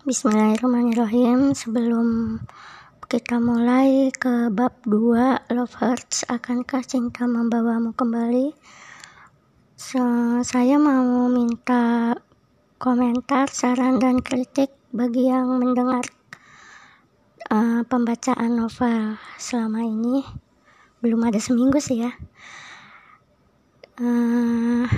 Bismillahirrahmanirrahim. 0.00 1.52
Sebelum 1.52 2.40
kita 3.04 3.36
mulai 3.36 4.08
ke 4.08 4.48
bab 4.48 4.80
2 4.88 5.52
Love 5.52 5.76
Hurts, 5.76 6.24
akankah 6.24 6.80
cinta 6.88 7.28
membawamu 7.28 7.92
kembali? 7.92 8.48
So, 9.76 10.00
saya 10.40 10.80
mau 10.80 11.28
minta 11.28 12.16
komentar, 12.80 13.52
saran, 13.52 14.00
dan 14.00 14.24
kritik 14.24 14.72
bagi 14.88 15.28
yang 15.28 15.60
mendengar 15.60 16.08
uh, 17.52 17.84
pembacaan 17.84 18.56
novel 18.56 19.20
selama 19.36 19.84
ini. 19.84 20.24
Belum 21.04 21.28
ada 21.28 21.36
seminggu 21.36 21.76
sih 21.76 22.08
ya. 22.08 22.16
Uh, 24.00 24.88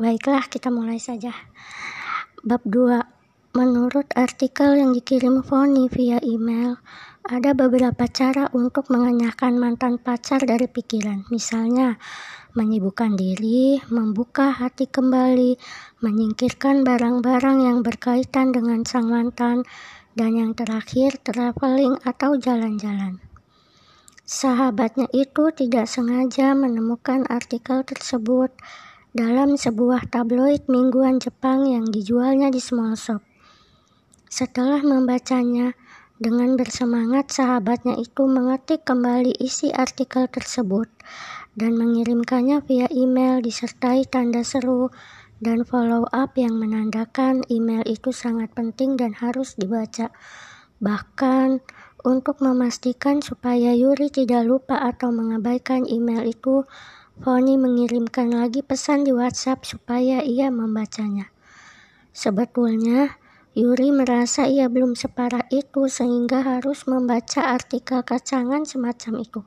baiklah, 0.00 0.48
kita 0.48 0.72
mulai 0.72 0.96
saja. 0.96 1.36
Bab 2.44 2.60
2 2.68 3.56
Menurut 3.56 4.04
artikel 4.12 4.76
yang 4.76 4.92
dikirim 4.92 5.40
Foni 5.40 5.88
via 5.88 6.20
email, 6.20 6.76
ada 7.24 7.56
beberapa 7.56 8.04
cara 8.04 8.52
untuk 8.52 8.92
mengenyahkan 8.92 9.56
mantan 9.56 9.96
pacar 9.96 10.44
dari 10.44 10.68
pikiran. 10.68 11.24
Misalnya, 11.32 11.96
menyibukkan 12.52 13.16
diri, 13.16 13.80
membuka 13.88 14.52
hati 14.52 14.84
kembali, 14.84 15.56
menyingkirkan 16.04 16.84
barang-barang 16.84 17.64
yang 17.64 17.80
berkaitan 17.80 18.52
dengan 18.52 18.84
sang 18.84 19.08
mantan, 19.08 19.64
dan 20.12 20.36
yang 20.36 20.52
terakhir, 20.52 21.16
traveling 21.24 21.96
atau 22.04 22.36
jalan-jalan. 22.36 23.24
Sahabatnya 24.28 25.08
itu 25.16 25.48
tidak 25.56 25.88
sengaja 25.88 26.52
menemukan 26.52 27.24
artikel 27.24 27.80
tersebut 27.88 28.52
dalam 29.14 29.54
sebuah 29.54 30.10
tabloid 30.10 30.66
mingguan 30.66 31.22
Jepang 31.22 31.70
yang 31.70 31.86
dijualnya 31.86 32.50
di 32.50 32.58
small 32.58 32.98
shop. 32.98 33.22
Setelah 34.26 34.82
membacanya, 34.82 35.78
dengan 36.18 36.58
bersemangat 36.58 37.30
sahabatnya 37.30 37.94
itu 37.94 38.26
mengetik 38.26 38.82
kembali 38.82 39.38
isi 39.38 39.70
artikel 39.70 40.26
tersebut 40.26 40.90
dan 41.54 41.78
mengirimkannya 41.78 42.58
via 42.66 42.90
email 42.90 43.38
disertai 43.38 44.02
tanda 44.06 44.42
seru 44.42 44.90
dan 45.38 45.62
follow 45.62 46.06
up 46.10 46.34
yang 46.34 46.58
menandakan 46.58 47.46
email 47.46 47.86
itu 47.86 48.10
sangat 48.10 48.50
penting 48.50 48.98
dan 48.98 49.14
harus 49.14 49.54
dibaca. 49.54 50.10
Bahkan 50.82 51.62
untuk 52.02 52.42
memastikan 52.42 53.22
supaya 53.22 53.74
Yuri 53.74 54.10
tidak 54.10 54.42
lupa 54.44 54.82
atau 54.82 55.14
mengabaikan 55.14 55.86
email 55.86 56.26
itu, 56.26 56.66
Foni 57.14 57.54
mengirimkan 57.54 58.34
lagi 58.34 58.66
pesan 58.66 59.06
di 59.06 59.14
WhatsApp 59.14 59.62
supaya 59.62 60.18
ia 60.26 60.50
membacanya. 60.50 61.30
Sebetulnya, 62.10 63.14
Yuri 63.54 63.94
merasa 63.94 64.50
ia 64.50 64.66
belum 64.66 64.98
separah 64.98 65.46
itu 65.54 65.86
sehingga 65.86 66.42
harus 66.42 66.90
membaca 66.90 67.54
artikel 67.54 68.02
kacangan 68.02 68.66
semacam 68.66 69.22
itu. 69.22 69.46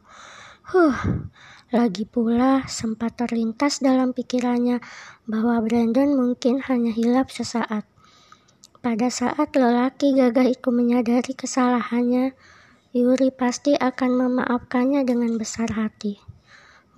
Huh, 0.72 1.28
lagi 1.76 2.08
pula 2.08 2.64
sempat 2.72 3.20
terlintas 3.20 3.84
dalam 3.84 4.16
pikirannya 4.16 4.80
bahwa 5.28 5.60
Brandon 5.60 6.16
mungkin 6.16 6.64
hanya 6.72 6.96
hilap 6.96 7.28
sesaat. 7.36 7.84
Pada 8.80 9.12
saat 9.12 9.52
lelaki 9.60 10.16
gagah 10.16 10.48
itu 10.48 10.72
menyadari 10.72 11.36
kesalahannya, 11.36 12.32
Yuri 12.96 13.36
pasti 13.36 13.76
akan 13.76 14.12
memaafkannya 14.16 15.04
dengan 15.04 15.36
besar 15.36 15.68
hati. 15.76 16.27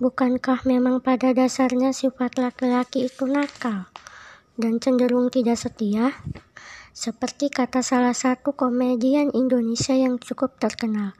Bukankah 0.00 0.64
memang 0.64 1.04
pada 1.04 1.36
dasarnya 1.36 1.92
sifat 1.92 2.40
laki-laki 2.40 3.04
itu 3.04 3.28
nakal 3.28 3.84
dan 4.56 4.80
cenderung 4.80 5.28
tidak 5.28 5.60
setia? 5.60 6.16
Seperti 6.96 7.52
kata 7.52 7.84
salah 7.84 8.16
satu 8.16 8.56
komedian 8.56 9.28
Indonesia 9.36 9.92
yang 9.92 10.16
cukup 10.16 10.56
terkenal. 10.56 11.12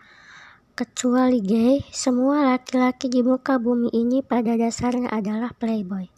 Kecuali 0.72 1.44
gay, 1.44 1.84
semua 1.92 2.56
laki-laki 2.56 3.12
di 3.12 3.20
muka 3.20 3.60
bumi 3.60 3.92
ini 3.92 4.24
pada 4.24 4.56
dasarnya 4.56 5.12
adalah 5.12 5.52
playboy. 5.52 6.08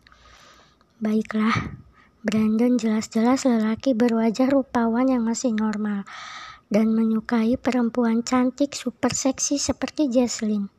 Baiklah, 1.02 1.82
Brandon 2.22 2.78
jelas-jelas 2.78 3.42
lelaki 3.42 3.90
berwajah 3.90 4.46
rupawan 4.46 5.10
yang 5.10 5.26
masih 5.26 5.50
normal 5.50 6.06
dan 6.70 6.94
menyukai 6.94 7.58
perempuan 7.58 8.22
cantik 8.22 8.78
super 8.78 9.10
seksi 9.10 9.58
seperti 9.58 10.06
Jesslyn. 10.06 10.70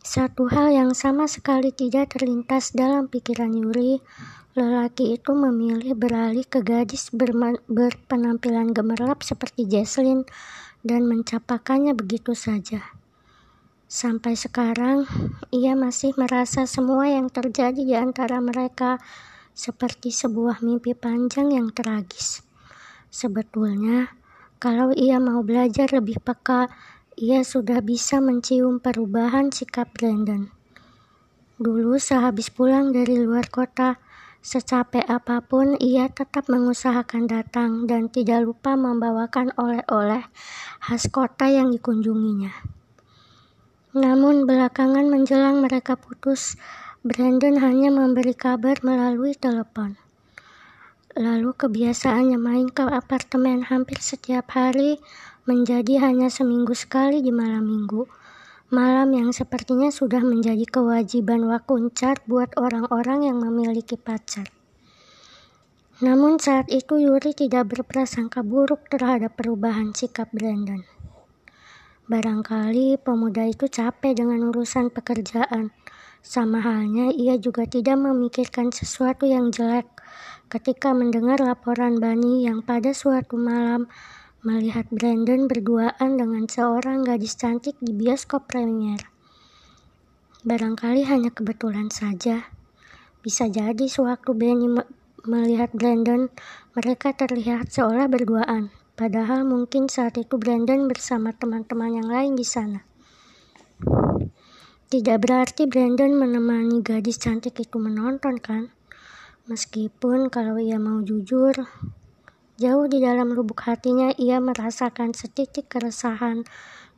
Satu 0.00 0.48
hal 0.48 0.72
yang 0.72 0.96
sama 0.96 1.28
sekali 1.28 1.76
tidak 1.76 2.16
terlintas 2.16 2.72
dalam 2.72 3.04
pikiran 3.04 3.52
Yuri, 3.52 4.00
lelaki 4.56 5.12
itu 5.12 5.36
memilih 5.36 5.92
beralih 5.92 6.48
ke 6.48 6.64
gadis 6.64 7.12
berpenampilan 7.68 8.72
gemerlap 8.72 9.20
seperti 9.20 9.68
Jesslyn 9.68 10.24
dan 10.80 11.04
mencapakannya 11.04 11.92
begitu 11.92 12.32
saja. 12.32 12.80
Sampai 13.90 14.40
sekarang, 14.40 15.04
ia 15.52 15.76
masih 15.76 16.16
merasa 16.16 16.64
semua 16.64 17.04
yang 17.10 17.28
terjadi 17.28 17.82
di 17.84 17.92
antara 17.92 18.40
mereka 18.40 18.96
seperti 19.52 20.08
sebuah 20.14 20.64
mimpi 20.64 20.96
panjang 20.96 21.52
yang 21.52 21.68
tragis. 21.76 22.40
Sebetulnya, 23.12 24.14
kalau 24.62 24.96
ia 24.96 25.20
mau 25.20 25.42
belajar 25.44 25.90
lebih 25.92 26.22
peka, 26.22 26.70
ia 27.20 27.44
sudah 27.44 27.84
bisa 27.84 28.16
mencium 28.16 28.80
perubahan 28.80 29.52
sikap 29.52 29.92
Brandon. 29.92 30.48
Dulu 31.60 32.00
sehabis 32.00 32.48
pulang 32.48 32.96
dari 32.96 33.20
luar 33.20 33.44
kota, 33.52 34.00
secapek 34.40 35.04
apa 35.04 35.44
pun 35.44 35.76
ia 35.76 36.08
tetap 36.08 36.48
mengusahakan 36.48 37.28
datang 37.28 37.84
dan 37.84 38.08
tidak 38.08 38.48
lupa 38.48 38.72
membawakan 38.72 39.52
oleh-oleh 39.60 40.24
khas 40.80 41.12
kota 41.12 41.52
yang 41.52 41.68
dikunjunginya. 41.68 42.56
Namun 43.92 44.48
belakangan 44.48 45.04
menjelang 45.12 45.60
mereka 45.60 46.00
putus, 46.00 46.56
Brandon 47.04 47.60
hanya 47.60 47.92
memberi 47.92 48.32
kabar 48.32 48.80
melalui 48.80 49.36
telepon. 49.36 50.00
Lalu 51.20 51.52
kebiasaannya 51.52 52.40
main 52.40 52.72
ke 52.72 52.86
apartemen 52.86 53.68
hampir 53.68 54.00
setiap 54.00 54.56
hari 54.56 54.96
menjadi 55.50 55.98
hanya 56.06 56.30
seminggu 56.30 56.78
sekali 56.78 57.18
di 57.18 57.34
malam 57.34 57.66
minggu. 57.66 58.06
Malam 58.70 59.10
yang 59.10 59.34
sepertinya 59.34 59.90
sudah 59.90 60.22
menjadi 60.22 60.62
kewajiban 60.62 61.42
wakuncar 61.50 62.22
buat 62.30 62.54
orang-orang 62.54 63.26
yang 63.26 63.42
memiliki 63.42 63.98
pacar. 63.98 64.46
Namun 66.06 66.38
saat 66.38 66.70
itu 66.70 67.02
Yuri 67.02 67.34
tidak 67.34 67.74
berprasangka 67.74 68.46
buruk 68.46 68.86
terhadap 68.86 69.34
perubahan 69.34 69.90
sikap 69.90 70.30
Brandon. 70.30 70.86
Barangkali 72.06 72.94
pemuda 73.02 73.50
itu 73.50 73.66
capek 73.66 74.22
dengan 74.22 74.54
urusan 74.54 74.94
pekerjaan. 74.94 75.74
Sama 76.22 76.62
halnya 76.62 77.10
ia 77.10 77.42
juga 77.42 77.66
tidak 77.66 77.98
memikirkan 77.98 78.70
sesuatu 78.70 79.26
yang 79.26 79.50
jelek 79.50 79.90
ketika 80.46 80.94
mendengar 80.94 81.42
laporan 81.42 81.98
Bani 81.98 82.46
yang 82.46 82.62
pada 82.62 82.94
suatu 82.94 83.34
malam 83.34 83.90
melihat 84.40 84.88
Brandon 84.88 85.44
berduaan 85.44 86.16
dengan 86.16 86.48
seorang 86.48 87.04
gadis 87.04 87.36
cantik 87.36 87.76
di 87.76 87.92
bioskop 87.92 88.48
premier. 88.48 88.96
Barangkali 90.40 91.04
hanya 91.04 91.28
kebetulan 91.28 91.92
saja. 91.92 92.48
Bisa 93.20 93.52
jadi 93.52 93.84
sewaktu 93.84 94.32
Benny 94.32 94.72
melihat 95.28 95.68
Brandon, 95.76 96.32
mereka 96.72 97.12
terlihat 97.12 97.68
seolah 97.68 98.08
berduaan. 98.08 98.72
Padahal 98.96 99.44
mungkin 99.44 99.92
saat 99.92 100.16
itu 100.16 100.40
Brandon 100.40 100.88
bersama 100.88 101.36
teman-teman 101.36 102.00
yang 102.00 102.08
lain 102.08 102.32
di 102.32 102.44
sana. 102.48 102.80
Tidak 104.88 105.16
berarti 105.20 105.68
Brandon 105.68 106.16
menemani 106.16 106.80
gadis 106.80 107.20
cantik 107.20 107.60
itu 107.60 107.76
menonton 107.76 108.40
kan? 108.40 108.72
Meskipun 109.44 110.32
kalau 110.32 110.56
ia 110.56 110.80
mau 110.80 111.04
jujur, 111.04 111.52
Jauh 112.60 112.84
di 112.92 113.00
dalam 113.00 113.32
lubuk 113.32 113.64
hatinya 113.64 114.12
ia 114.20 114.36
merasakan 114.36 115.16
setitik 115.16 115.72
keresahan 115.72 116.44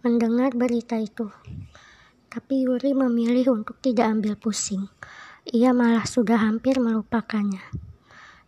mendengar 0.02 0.50
berita 0.58 0.98
itu. 0.98 1.30
Tapi 2.26 2.66
Yuri 2.66 2.90
memilih 2.98 3.62
untuk 3.62 3.78
tidak 3.78 4.10
ambil 4.10 4.34
pusing. 4.34 4.90
Ia 5.46 5.70
malah 5.70 6.02
sudah 6.02 6.42
hampir 6.42 6.82
melupakannya. 6.82 7.62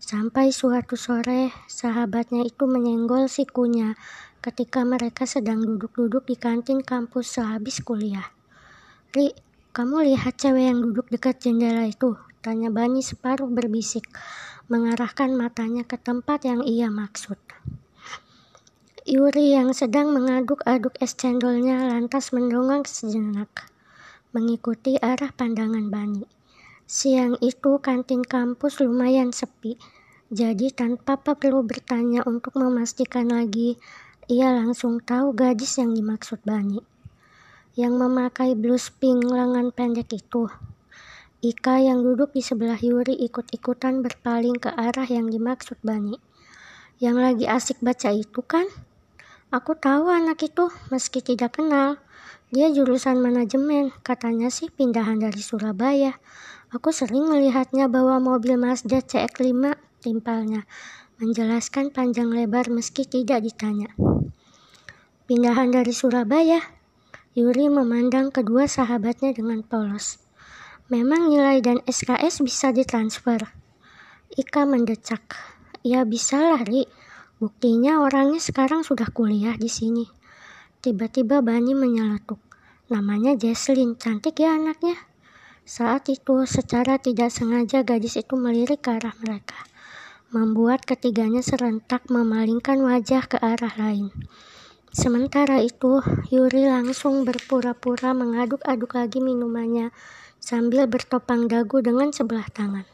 Sampai 0.02 0.50
suatu 0.50 0.98
sore, 0.98 1.54
sahabatnya 1.70 2.42
itu 2.42 2.66
menyenggol 2.66 3.30
sikunya 3.30 3.94
ketika 4.42 4.82
mereka 4.82 5.22
sedang 5.22 5.62
duduk-duduk 5.62 6.26
di 6.26 6.34
kantin 6.34 6.82
kampus 6.82 7.38
sehabis 7.38 7.78
kuliah. 7.86 8.26
Ri, 9.14 9.30
kamu 9.70 10.02
lihat 10.10 10.34
cewek 10.34 10.66
yang 10.66 10.82
duduk 10.82 11.06
dekat 11.14 11.38
jendela 11.38 11.86
itu? 11.86 12.18
Tanya 12.42 12.74
Bani 12.74 13.06
separuh 13.06 13.46
berbisik 13.46 14.02
mengarahkan 14.72 15.36
matanya 15.36 15.84
ke 15.84 16.00
tempat 16.00 16.48
yang 16.48 16.64
ia 16.64 16.88
maksud. 16.88 17.36
Yuri 19.04 19.52
yang 19.52 19.76
sedang 19.76 20.16
mengaduk-aduk 20.16 20.96
es 20.96 21.12
cendolnya 21.12 21.92
lantas 21.92 22.32
mendongeng 22.32 22.88
sejenak, 22.88 23.68
mengikuti 24.32 24.96
arah 24.96 25.28
pandangan 25.28 25.92
Bani. 25.92 26.24
Siang 26.88 27.36
itu 27.44 27.76
kantin 27.84 28.24
kampus 28.24 28.80
lumayan 28.80 29.32
sepi, 29.32 29.76
Jadi 30.32 30.72
tanpa 30.72 31.20
perlu 31.20 31.62
bertanya 31.62 32.24
untuk 32.24 32.56
memastikan 32.56 33.28
lagi, 33.28 33.76
ia 34.24 34.56
langsung 34.56 34.98
tahu 35.04 35.36
gadis 35.36 35.76
yang 35.76 35.92
dimaksud 35.92 36.40
Bani. 36.48 36.80
Yang 37.76 37.94
memakai 38.00 38.56
blus 38.56 38.88
pink 38.88 39.20
lengan 39.20 39.68
pendek 39.68 40.10
itu. 40.16 40.48
Ika 41.44 41.76
yang 41.76 42.00
duduk 42.00 42.32
di 42.32 42.40
sebelah 42.40 42.80
Yuri 42.80 43.20
ikut-ikutan 43.20 44.00
berpaling 44.00 44.56
ke 44.56 44.72
arah 44.72 45.04
yang 45.04 45.28
dimaksud 45.28 45.76
Bani. 45.84 46.16
Yang 46.96 47.16
lagi 47.20 47.44
asik 47.44 47.84
baca 47.84 48.16
itu 48.16 48.40
kan? 48.40 48.64
Aku 49.52 49.76
tahu 49.76 50.08
anak 50.08 50.40
itu, 50.40 50.72
meski 50.88 51.20
tidak 51.20 51.60
kenal. 51.60 52.00
Dia 52.48 52.72
jurusan 52.72 53.20
manajemen, 53.20 53.92
katanya 54.00 54.48
sih 54.48 54.72
pindahan 54.72 55.20
dari 55.20 55.36
Surabaya. 55.44 56.16
Aku 56.72 56.96
sering 56.96 57.28
melihatnya 57.28 57.92
bawa 57.92 58.16
mobil 58.24 58.56
Mazda 58.56 59.04
CX-5 59.04 59.76
timpalnya, 60.00 60.64
menjelaskan 61.20 61.92
panjang 61.92 62.32
lebar 62.32 62.72
meski 62.72 63.04
tidak 63.04 63.44
ditanya. 63.44 63.92
Pindahan 65.28 65.68
dari 65.68 65.92
Surabaya, 65.92 66.64
Yuri 67.36 67.68
memandang 67.68 68.32
kedua 68.32 68.64
sahabatnya 68.64 69.36
dengan 69.36 69.60
polos. 69.60 70.23
Memang 70.92 71.32
nilai 71.32 71.64
dan 71.64 71.80
SKS 71.88 72.44
bisa 72.44 72.68
ditransfer. 72.68 73.40
Ika 74.36 74.68
mendecak. 74.68 75.32
Ya 75.80 76.04
bisa 76.04 76.36
lah, 76.44 76.60
Ri. 76.60 76.84
Buktinya 77.40 78.04
orangnya 78.04 78.36
sekarang 78.36 78.84
sudah 78.84 79.08
kuliah 79.08 79.56
di 79.56 79.72
sini. 79.72 80.04
Tiba-tiba 80.84 81.40
Bani 81.40 81.72
menyeletuk. 81.72 82.36
Namanya 82.92 83.32
Jesslyn, 83.32 83.96
cantik 83.96 84.44
ya 84.44 84.60
anaknya. 84.60 85.00
Saat 85.64 86.12
itu 86.12 86.44
secara 86.44 87.00
tidak 87.00 87.32
sengaja 87.32 87.80
gadis 87.80 88.20
itu 88.20 88.36
melirik 88.36 88.84
ke 88.84 88.92
arah 88.92 89.16
mereka. 89.24 89.56
Membuat 90.36 90.84
ketiganya 90.84 91.40
serentak 91.40 92.12
memalingkan 92.12 92.84
wajah 92.84 93.24
ke 93.24 93.40
arah 93.40 93.72
lain. 93.80 94.12
Sementara 94.92 95.64
itu, 95.64 96.04
Yuri 96.28 96.68
langsung 96.68 97.24
berpura-pura 97.24 98.12
mengaduk-aduk 98.12 98.92
lagi 98.92 99.24
minumannya 99.24 99.88
sambil 100.44 100.84
bertopang 100.84 101.48
dagu 101.48 101.80
dengan 101.80 102.12
sebelah 102.12 102.44
tangan. 102.52 102.84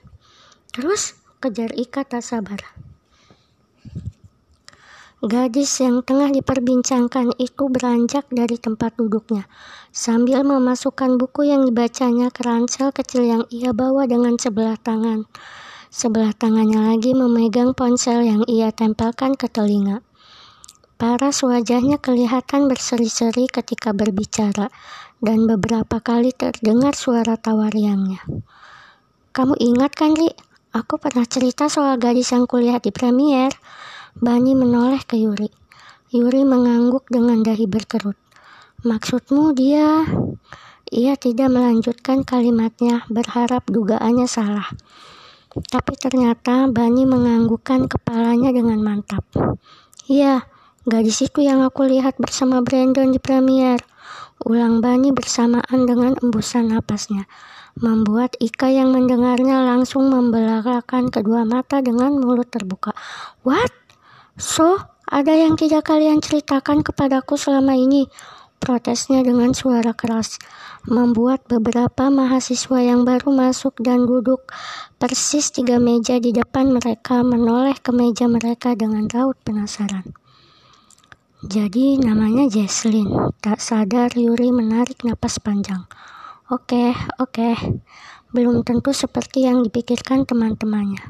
Terus 0.71 1.19
kejar 1.43 1.75
Ika 1.75 2.07
tak 2.07 2.23
sabar. 2.23 2.63
Gadis 5.21 5.83
yang 5.83 6.01
tengah 6.01 6.31
diperbincangkan 6.33 7.37
itu 7.43 7.69
beranjak 7.69 8.25
dari 8.33 8.57
tempat 8.57 8.97
duduknya, 8.97 9.51
sambil 9.91 10.47
memasukkan 10.47 11.21
buku 11.21 11.51
yang 11.51 11.67
dibacanya 11.67 12.33
ke 12.33 12.41
ransel 12.47 12.89
kecil 12.95 13.27
yang 13.27 13.45
ia 13.53 13.75
bawa 13.75 14.07
dengan 14.09 14.39
sebelah 14.41 14.81
tangan. 14.81 15.29
Sebelah 15.91 16.33
tangannya 16.33 16.95
lagi 16.95 17.13
memegang 17.13 17.75
ponsel 17.77 18.25
yang 18.25 18.47
ia 18.49 18.71
tempelkan 18.73 19.35
ke 19.37 19.51
telinga. 19.51 20.01
Paras 21.01 21.41
wajahnya 21.41 21.97
kelihatan 21.97 22.69
berseri-seri 22.69 23.49
ketika 23.49 23.97
berbicara, 23.97 24.69
dan 25.25 25.49
beberapa 25.49 25.97
kali 25.97 26.29
terdengar 26.37 26.93
suara 26.93 27.41
tawariangnya. 27.41 28.21
Kamu 29.33 29.57
ingat 29.57 29.97
kan, 29.97 30.13
Ri? 30.13 30.29
Aku 30.77 31.01
pernah 31.01 31.25
cerita 31.25 31.73
soal 31.73 31.97
gadis 31.97 32.37
yang 32.37 32.45
kuliah 32.45 32.77
di 32.77 32.93
Premier. 32.93 33.49
Bani 34.13 34.53
menoleh 34.53 35.01
ke 35.01 35.17
Yuri. 35.17 35.49
Yuri 36.13 36.45
mengangguk 36.45 37.09
dengan 37.09 37.41
dahi 37.41 37.65
berkerut. 37.65 38.21
Maksudmu 38.85 39.57
dia... 39.57 40.05
Ia 40.91 41.15
tidak 41.15 41.55
melanjutkan 41.55 42.27
kalimatnya, 42.27 43.07
berharap 43.07 43.63
dugaannya 43.71 44.27
salah. 44.27 44.67
Tapi 45.49 45.95
ternyata 45.95 46.67
Bani 46.67 47.07
menganggukkan 47.07 47.87
kepalanya 47.87 48.51
dengan 48.51 48.83
mantap. 48.83 49.23
Iya, 50.11 50.50
gadis 50.89 51.21
itu 51.25 51.45
yang 51.45 51.61
aku 51.61 51.85
lihat 51.85 52.17
bersama 52.17 52.65
Brandon 52.65 53.13
di 53.13 53.21
Premier. 53.21 53.81
Ulang 54.41 54.81
Bani 54.81 55.13
bersamaan 55.13 55.85
dengan 55.85 56.17
embusan 56.17 56.73
napasnya, 56.73 57.29
membuat 57.77 58.41
Ika 58.41 58.73
yang 58.73 58.89
mendengarnya 58.89 59.61
langsung 59.61 60.09
membelalakan 60.09 61.13
kedua 61.13 61.45
mata 61.45 61.85
dengan 61.85 62.17
mulut 62.17 62.49
terbuka. 62.49 62.97
What? 63.45 63.69
So, 64.41 64.81
ada 65.05 65.37
yang 65.37 65.61
tidak 65.61 65.93
kalian 65.93 66.25
ceritakan 66.25 66.81
kepadaku 66.81 67.37
selama 67.37 67.77
ini? 67.77 68.09
Protesnya 68.61 69.25
dengan 69.25 69.57
suara 69.57 69.97
keras, 69.97 70.37
membuat 70.85 71.45
beberapa 71.49 72.09
mahasiswa 72.13 72.81
yang 72.81 73.09
baru 73.09 73.33
masuk 73.33 73.77
dan 73.81 74.05
duduk 74.05 74.49
persis 75.01 75.49
tiga 75.49 75.81
meja 75.81 76.21
di 76.21 76.33
depan 76.33 76.73
mereka 76.73 77.25
menoleh 77.25 77.77
ke 77.81 77.89
meja 77.93 78.29
mereka 78.29 78.77
dengan 78.77 79.09
raut 79.09 79.37
penasaran. 79.45 80.20
Jadi 81.41 81.97
namanya 81.97 82.45
Jesslyn. 82.53 83.09
Tak 83.41 83.65
sadar 83.65 84.13
Yuri 84.13 84.53
menarik 84.53 85.01
napas 85.09 85.41
panjang. 85.41 85.89
Oke, 86.53 86.93
oke. 87.17 87.57
Belum 88.29 88.61
tentu 88.61 88.93
seperti 88.93 89.49
yang 89.49 89.65
dipikirkan 89.65 90.29
teman-temannya. 90.29 91.01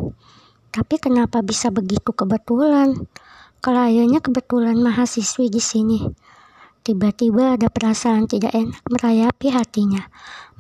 Tapi 0.71 1.03
kenapa 1.03 1.43
bisa 1.43 1.75
begitu 1.75 2.15
kebetulan? 2.15 2.95
Kelayannya 3.59 4.23
kebetulan 4.23 4.79
mahasiswi 4.79 5.51
di 5.51 5.59
sini. 5.59 5.99
Tiba-tiba 6.87 7.59
ada 7.59 7.67
perasaan 7.67 8.31
tidak 8.31 8.55
enak 8.55 8.87
merayapi 8.87 9.51
hatinya. 9.51 10.07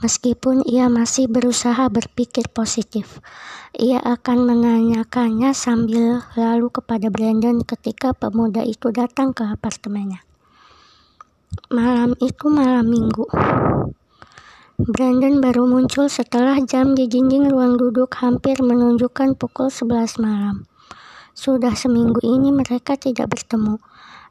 Meskipun 0.00 0.64
ia 0.64 0.88
masih 0.88 1.28
berusaha 1.28 1.92
berpikir 1.92 2.48
positif, 2.48 3.20
ia 3.76 4.00
akan 4.00 4.48
menanyakannya 4.48 5.52
sambil 5.52 6.24
lalu 6.40 6.72
kepada 6.72 7.12
Brandon 7.12 7.60
ketika 7.60 8.16
pemuda 8.16 8.64
itu 8.64 8.88
datang 8.88 9.36
ke 9.36 9.44
apartemennya. 9.44 10.24
Malam 11.68 12.16
itu 12.16 12.48
malam 12.48 12.88
minggu. 12.88 13.28
Brandon 14.80 15.44
baru 15.44 15.68
muncul 15.68 16.08
setelah 16.08 16.56
jam 16.64 16.96
di 16.96 17.04
dinding 17.04 17.52
ruang 17.52 17.76
duduk 17.76 18.16
hampir 18.24 18.56
menunjukkan 18.64 19.36
pukul 19.36 19.68
11 19.68 20.16
malam. 20.16 20.64
Sudah 21.36 21.76
seminggu 21.76 22.24
ini 22.24 22.48
mereka 22.48 22.96
tidak 22.96 23.36
bertemu. 23.36 23.76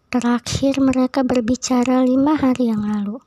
Terakhir 0.10 0.81
mereka 0.81 1.21
berbicara 1.21 2.01
lima 2.01 2.33
hari 2.33 2.74
yang 2.74 2.81
lalu. 2.81 3.21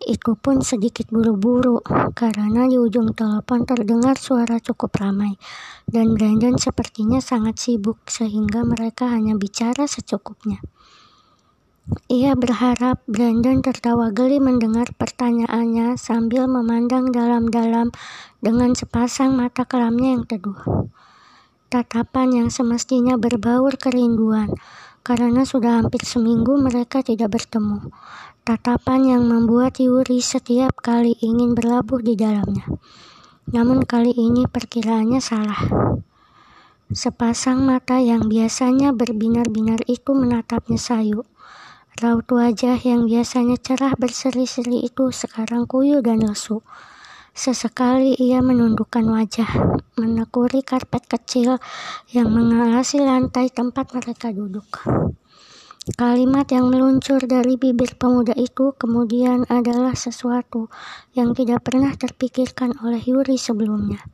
Itu 0.00 0.32
pun 0.32 0.64
sedikit 0.64 1.12
buru-buru 1.12 1.84
karena 2.16 2.64
di 2.64 2.80
ujung 2.80 3.12
telepon 3.12 3.68
terdengar 3.68 4.16
suara 4.16 4.56
cukup 4.56 4.96
ramai 4.96 5.36
dan 5.84 6.16
Brandon 6.16 6.56
sepertinya 6.56 7.20
sangat 7.20 7.60
sibuk 7.60 8.00
sehingga 8.08 8.64
mereka 8.64 9.12
hanya 9.12 9.36
bicara 9.36 9.84
secukupnya. 9.84 10.64
Ia 12.06 12.38
berharap 12.38 13.02
Brandon 13.04 13.60
tertawa 13.60 14.14
geli 14.14 14.38
mendengar 14.38 14.94
pertanyaannya 14.94 15.98
sambil 15.98 16.46
memandang 16.46 17.10
dalam-dalam 17.10 17.90
dengan 18.38 18.72
sepasang 18.78 19.34
mata 19.34 19.66
kelamnya 19.66 20.14
yang 20.14 20.24
teduh. 20.24 20.86
Tatapan 21.66 22.44
yang 22.44 22.48
semestinya 22.48 23.18
berbaur 23.18 23.74
kerinduan, 23.74 24.54
karena 25.02 25.42
sudah 25.42 25.82
hampir 25.82 26.02
seminggu 26.06 26.58
mereka 26.62 27.02
tidak 27.02 27.34
bertemu. 27.34 27.90
Tatapan 28.40 29.04
yang 29.04 29.28
membuat 29.28 29.76
Yuri 29.84 30.24
setiap 30.24 30.80
kali 30.80 31.12
ingin 31.20 31.52
berlabuh 31.52 32.00
di 32.00 32.16
dalamnya. 32.16 32.64
Namun 33.52 33.84
kali 33.84 34.16
ini 34.16 34.48
perkiraannya 34.48 35.20
salah. 35.20 35.60
Sepasang 36.88 37.60
mata 37.68 38.00
yang 38.00 38.32
biasanya 38.32 38.96
berbinar-binar 38.96 39.84
itu 39.84 40.16
menatapnya 40.16 40.80
sayu. 40.80 41.28
Raut 42.00 42.24
wajah 42.32 42.80
yang 42.80 43.04
biasanya 43.04 43.60
cerah 43.60 43.92
berseri-seri 44.00 44.88
itu 44.88 45.12
sekarang 45.12 45.68
kuyu 45.68 46.00
dan 46.00 46.24
lesu. 46.24 46.64
Sesekali 47.36 48.16
ia 48.16 48.40
menundukkan 48.40 49.04
wajah, 49.04 49.52
menekuri 50.00 50.64
karpet 50.64 51.04
kecil 51.04 51.60
yang 52.08 52.32
mengalasi 52.32 53.04
lantai 53.04 53.52
tempat 53.52 53.92
mereka 53.92 54.32
duduk. 54.32 54.80
Kalimat 55.80 56.44
yang 56.52 56.68
meluncur 56.68 57.24
dari 57.24 57.56
bibir 57.56 57.96
pemuda 57.96 58.36
itu 58.36 58.76
kemudian 58.76 59.48
adalah 59.48 59.96
sesuatu 59.96 60.68
yang 61.16 61.32
tidak 61.32 61.64
pernah 61.64 61.96
terpikirkan 61.96 62.76
oleh 62.84 63.00
Yuri 63.00 63.40
sebelumnya. 63.40 64.04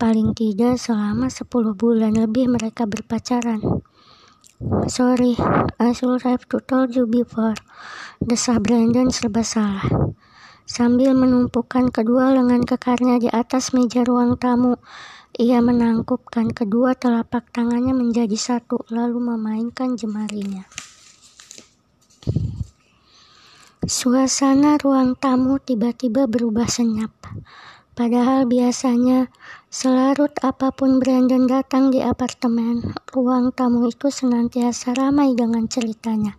Paling 0.00 0.32
tidak 0.32 0.80
selama 0.80 1.28
10 1.28 1.76
bulan 1.76 2.16
lebih 2.16 2.48
mereka 2.48 2.88
berpacaran. 2.88 3.60
Sorry, 4.88 5.36
I 5.76 5.92
should 5.92 6.24
have 6.24 6.48
to 6.48 6.64
told 6.64 6.96
you 6.96 7.04
before. 7.04 7.60
Desah 8.24 8.56
Brandon 8.56 9.12
serba 9.12 9.44
salah. 9.44 9.84
Sambil 10.64 11.12
menumpukan 11.12 11.92
kedua 11.92 12.32
lengan 12.32 12.64
kekarnya 12.64 13.20
di 13.20 13.28
atas 13.28 13.76
meja 13.76 14.00
ruang 14.00 14.40
tamu, 14.40 14.80
ia 15.36 15.60
menangkupkan 15.60 16.48
kedua 16.48 16.96
telapak 16.96 17.52
tangannya 17.52 17.92
menjadi 17.92 18.36
satu 18.36 18.88
lalu 18.88 19.20
memainkan 19.20 19.92
jemarinya. 19.92 20.64
Suasana 23.86 24.80
ruang 24.80 25.14
tamu 25.14 25.60
tiba-tiba 25.60 26.26
berubah 26.26 26.66
senyap. 26.66 27.12
Padahal 27.92 28.48
biasanya 28.48 29.28
selarut 29.68 30.32
apa 30.40 30.72
pun 30.72 30.98
Brandon 30.98 31.44
datang 31.44 31.92
di 31.92 32.00
apartemen, 32.00 32.96
ruang 33.12 33.52
tamu 33.52 33.86
itu 33.92 34.08
senantiasa 34.08 34.96
ramai 34.96 35.36
dengan 35.36 35.68
ceritanya. 35.68 36.34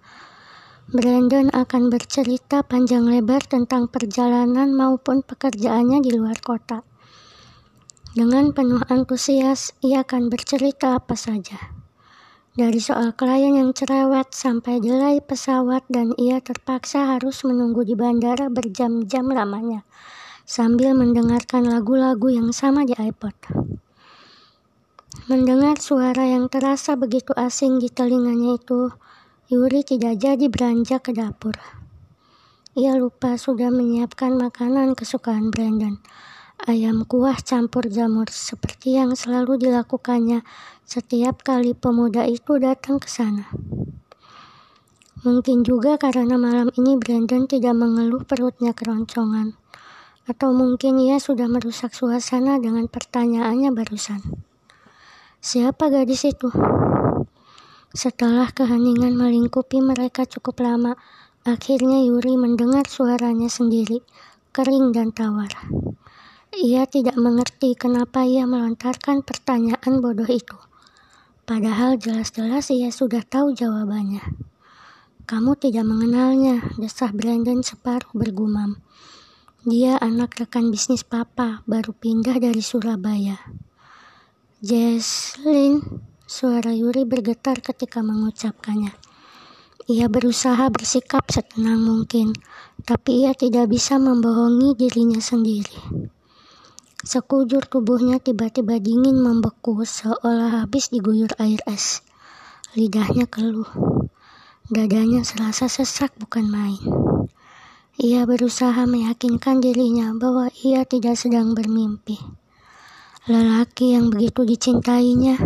Brandon 0.89 1.53
akan 1.53 1.93
bercerita 1.93 2.65
panjang 2.65 3.05
lebar 3.05 3.45
tentang 3.45 3.87
perjalanan 3.87 4.73
maupun 4.73 5.23
pekerjaannya 5.23 6.03
di 6.03 6.17
luar 6.17 6.41
kota. 6.43 6.83
Dengan 8.17 8.49
penuh 8.49 8.81
antusias, 8.89 9.77
ia 9.85 10.01
akan 10.01 10.33
bercerita 10.33 10.97
apa 10.97 11.13
saja. 11.13 11.77
Dari 12.57 12.81
soal 12.81 13.13
klien 13.13 13.61
yang 13.61 13.77
cerewet 13.77 14.33
sampai 14.33 14.81
delay 14.81 15.21
pesawat 15.21 15.85
dan 15.85 16.17
ia 16.17 16.41
terpaksa 16.41 17.13
harus 17.13 17.45
menunggu 17.45 17.85
di 17.85 17.93
bandara 17.93 18.49
berjam-jam 18.49 19.29
lamanya 19.29 19.85
sambil 20.49 20.97
mendengarkan 20.97 21.69
lagu-lagu 21.69 22.33
yang 22.33 22.49
sama 22.49 22.89
di 22.89 22.97
iPod. 22.97 23.37
Mendengar 25.29 25.77
suara 25.77 26.25
yang 26.25 26.49
terasa 26.49 26.97
begitu 26.97 27.37
asing 27.37 27.77
di 27.77 27.93
telinganya 27.93 28.57
itu, 28.57 28.89
Yuri 29.53 29.85
tidak 29.85 30.17
jadi 30.17 30.49
beranjak 30.49 31.05
ke 31.05 31.13
dapur. 31.13 31.53
Ia 32.73 32.97
lupa 32.97 33.37
sudah 33.37 33.69
menyiapkan 33.69 34.33
makanan 34.33 34.97
kesukaan 34.97 35.53
Brandon, 35.53 36.01
ayam 36.67 37.07
kuah 37.07 37.39
campur 37.39 37.87
jamur 37.87 38.27
seperti 38.27 38.99
yang 38.99 39.15
selalu 39.15 39.55
dilakukannya 39.55 40.43
setiap 40.83 41.39
kali 41.47 41.71
pemuda 41.71 42.27
itu 42.27 42.59
datang 42.59 42.99
ke 42.99 43.07
sana. 43.07 43.47
Mungkin 45.23 45.63
juga 45.63 45.95
karena 45.95 46.35
malam 46.35 46.69
ini 46.75 46.99
Brandon 46.99 47.47
tidak 47.47 47.71
mengeluh 47.73 48.27
perutnya 48.27 48.75
keroncongan. 48.75 49.55
Atau 50.27 50.51
mungkin 50.51 50.99
ia 50.99 51.23
sudah 51.23 51.47
merusak 51.47 51.95
suasana 51.95 52.59
dengan 52.59 52.91
pertanyaannya 52.91 53.71
barusan. 53.71 54.19
Siapa 55.39 55.87
gadis 55.87 56.27
itu? 56.27 56.51
Setelah 57.95 58.51
keheningan 58.51 59.15
melingkupi 59.15 59.79
mereka 59.79 60.27
cukup 60.27 60.59
lama, 60.59 60.99
akhirnya 61.47 62.03
Yuri 62.03 62.35
mendengar 62.35 62.83
suaranya 62.91 63.47
sendiri, 63.47 64.03
kering 64.51 64.91
dan 64.91 65.15
tawar. 65.15 65.49
Ia 66.57 66.89
tidak 66.89 67.13
mengerti 67.21 67.77
kenapa 67.77 68.25
ia 68.25 68.49
melontarkan 68.49 69.21
pertanyaan 69.21 70.01
bodoh 70.01 70.25
itu. 70.25 70.57
Padahal 71.45 72.01
jelas-jelas 72.01 72.73
ia 72.73 72.89
sudah 72.89 73.21
tahu 73.21 73.53
jawabannya. 73.53 74.25
Kamu 75.29 75.53
tidak 75.61 75.85
mengenalnya, 75.85 76.65
desah 76.81 77.13
Brandon 77.13 77.61
separuh 77.61 78.09
bergumam. 78.17 78.81
Dia 79.69 80.01
anak 80.01 80.33
rekan 80.41 80.73
bisnis 80.73 81.05
papa, 81.05 81.61
baru 81.69 81.93
pindah 81.93 82.41
dari 82.41 82.65
Surabaya. 82.65 83.37
Jesslyn, 84.65 85.85
suara 86.25 86.73
Yuri 86.73 87.05
bergetar 87.05 87.61
ketika 87.61 88.01
mengucapkannya. 88.01 88.97
Ia 89.93 90.09
berusaha 90.09 90.73
bersikap 90.73 91.29
setenang 91.29 91.85
mungkin, 91.85 92.33
tapi 92.81 93.29
ia 93.29 93.37
tidak 93.37 93.69
bisa 93.69 94.01
membohongi 94.01 94.73
dirinya 94.73 95.21
sendiri. 95.21 96.16
Sekujur 96.97 97.61
tubuhnya 97.69 98.17
tiba-tiba 98.17 98.81
dingin 98.81 99.21
membeku 99.21 99.85
seolah 99.85 100.65
habis 100.65 100.89
diguyur 100.89 101.29
air 101.37 101.61
es. 101.69 102.01
Lidahnya 102.73 103.29
keluh. 103.29 103.69
Dadanya 104.73 105.21
serasa 105.21 105.69
sesak 105.69 106.17
bukan 106.17 106.49
main. 106.49 106.81
Ia 108.01 108.25
berusaha 108.25 108.89
meyakinkan 108.89 109.61
dirinya 109.61 110.09
bahwa 110.17 110.49
ia 110.65 110.85
tidak 110.89 111.21
sedang 111.21 111.53
bermimpi. 111.53 112.17
Lelaki 113.29 113.93
yang 113.93 114.09
begitu 114.09 114.41
dicintainya, 114.45 115.37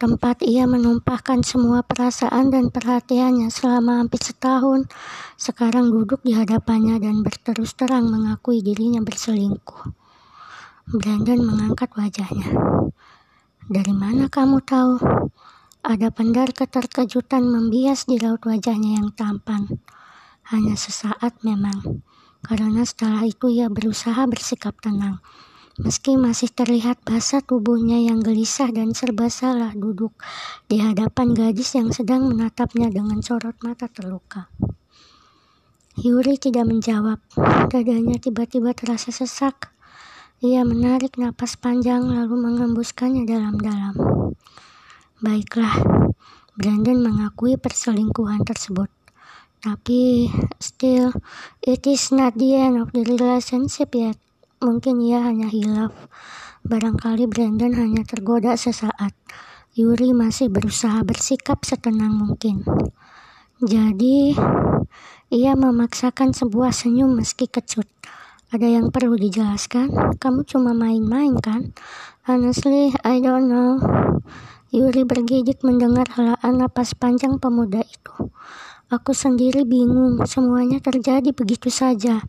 tempat 0.00 0.42
ia 0.42 0.64
menumpahkan 0.70 1.46
semua 1.46 1.86
perasaan 1.86 2.50
dan 2.50 2.72
perhatiannya 2.72 3.52
selama 3.52 4.02
hampir 4.02 4.24
setahun, 4.24 4.90
sekarang 5.38 5.92
duduk 5.92 6.24
di 6.26 6.32
hadapannya 6.32 6.98
dan 6.98 7.20
berterus 7.20 7.76
terang 7.78 8.10
mengakui 8.10 8.64
dirinya 8.64 9.04
berselingkuh. 9.04 9.99
Brandon 10.90 11.38
mengangkat 11.38 11.94
wajahnya. 11.94 12.50
Dari 13.70 13.94
mana 13.94 14.26
kamu 14.26 14.58
tahu? 14.66 14.98
Ada 15.86 16.10
pendar 16.10 16.50
keterkejutan 16.50 17.46
membias 17.46 18.10
di 18.10 18.18
raut 18.18 18.42
wajahnya 18.42 18.98
yang 18.98 19.14
tampan. 19.14 19.70
Hanya 20.50 20.74
sesaat 20.74 21.46
memang, 21.46 22.02
karena 22.42 22.82
setelah 22.82 23.22
itu 23.22 23.46
ia 23.54 23.70
berusaha 23.70 24.18
bersikap 24.26 24.82
tenang. 24.82 25.22
Meski 25.78 26.18
masih 26.18 26.50
terlihat 26.50 27.06
basah 27.06 27.38
tubuhnya 27.38 28.02
yang 28.02 28.18
gelisah 28.18 28.74
dan 28.74 28.90
serba 28.90 29.30
salah 29.30 29.70
duduk 29.70 30.18
di 30.66 30.82
hadapan 30.82 31.38
gadis 31.38 31.78
yang 31.78 31.94
sedang 31.94 32.26
menatapnya 32.26 32.90
dengan 32.90 33.22
sorot 33.22 33.54
mata 33.62 33.86
terluka. 33.86 34.50
Yuri 36.02 36.34
tidak 36.34 36.66
menjawab. 36.66 37.22
Dadanya 37.70 38.18
tiba-tiba 38.18 38.74
terasa 38.74 39.14
sesak. 39.14 39.70
Ia 40.40 40.64
menarik 40.64 41.20
napas 41.20 41.60
panjang 41.60 42.00
lalu 42.00 42.32
mengembuskannya 42.32 43.28
dalam-dalam. 43.28 43.92
Baiklah, 45.20 45.84
Brandon 46.56 46.96
mengakui 46.96 47.60
perselingkuhan 47.60 48.48
tersebut. 48.48 48.88
Tapi 49.60 50.32
still, 50.56 51.12
it 51.60 51.84
is 51.84 52.08
not 52.08 52.40
the 52.40 52.56
end 52.56 52.80
of 52.80 52.88
the 52.96 53.04
relationship 53.04 53.92
yet. 53.92 54.16
Mungkin 54.64 55.04
ia 55.04 55.28
hanya 55.28 55.52
hilaf. 55.52 55.92
Barangkali 56.64 57.28
Brandon 57.28 57.76
hanya 57.76 58.00
tergoda 58.08 58.56
sesaat. 58.56 59.12
Yuri 59.76 60.16
masih 60.16 60.48
berusaha 60.48 61.04
bersikap 61.04 61.68
setenang 61.68 62.16
mungkin. 62.16 62.64
Jadi, 63.60 64.40
ia 65.28 65.52
memaksakan 65.52 66.32
sebuah 66.32 66.72
senyum 66.72 67.20
meski 67.20 67.44
kecut. 67.44 67.84
Ada 68.50 68.66
yang 68.66 68.90
perlu 68.90 69.14
dijelaskan? 69.14 70.18
Kamu 70.18 70.42
cuma 70.42 70.74
main-main 70.74 71.38
kan? 71.38 71.70
Honestly, 72.26 72.90
I 73.06 73.22
don't 73.22 73.46
know. 73.46 73.78
Yuri 74.74 75.06
bergidik 75.06 75.62
mendengar 75.62 76.10
helaan 76.18 76.58
napas 76.58 76.98
panjang 76.98 77.38
pemuda 77.38 77.86
itu. 77.86 78.30
Aku 78.90 79.14
sendiri 79.14 79.62
bingung, 79.62 80.26
semuanya 80.26 80.82
terjadi 80.82 81.30
begitu 81.30 81.70
saja. 81.70 82.26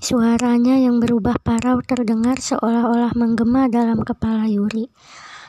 Suaranya 0.00 0.80
yang 0.80 1.04
berubah 1.04 1.36
parau 1.36 1.84
terdengar 1.84 2.40
seolah-olah 2.40 3.12
menggema 3.12 3.68
dalam 3.68 4.00
kepala 4.00 4.48
Yuri. 4.48 4.88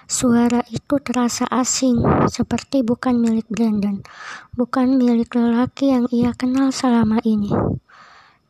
Suara 0.03 0.67
itu 0.67 0.99
terasa 0.99 1.47
asing, 1.47 2.27
seperti 2.27 2.83
bukan 2.83 3.23
milik 3.23 3.47
Brandon, 3.47 4.03
bukan 4.51 4.99
milik 4.99 5.31
lelaki 5.31 5.95
yang 5.95 6.11
ia 6.11 6.35
kenal 6.35 6.75
selama 6.75 7.23
ini. 7.23 7.55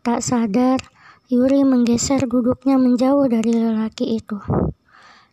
Tak 0.02 0.20
sadar, 0.20 0.82
Yuri 1.34 1.66
menggeser 1.66 2.30
duduknya 2.30 2.78
menjauh 2.78 3.26
dari 3.26 3.58
lelaki 3.58 4.22
itu. 4.22 4.38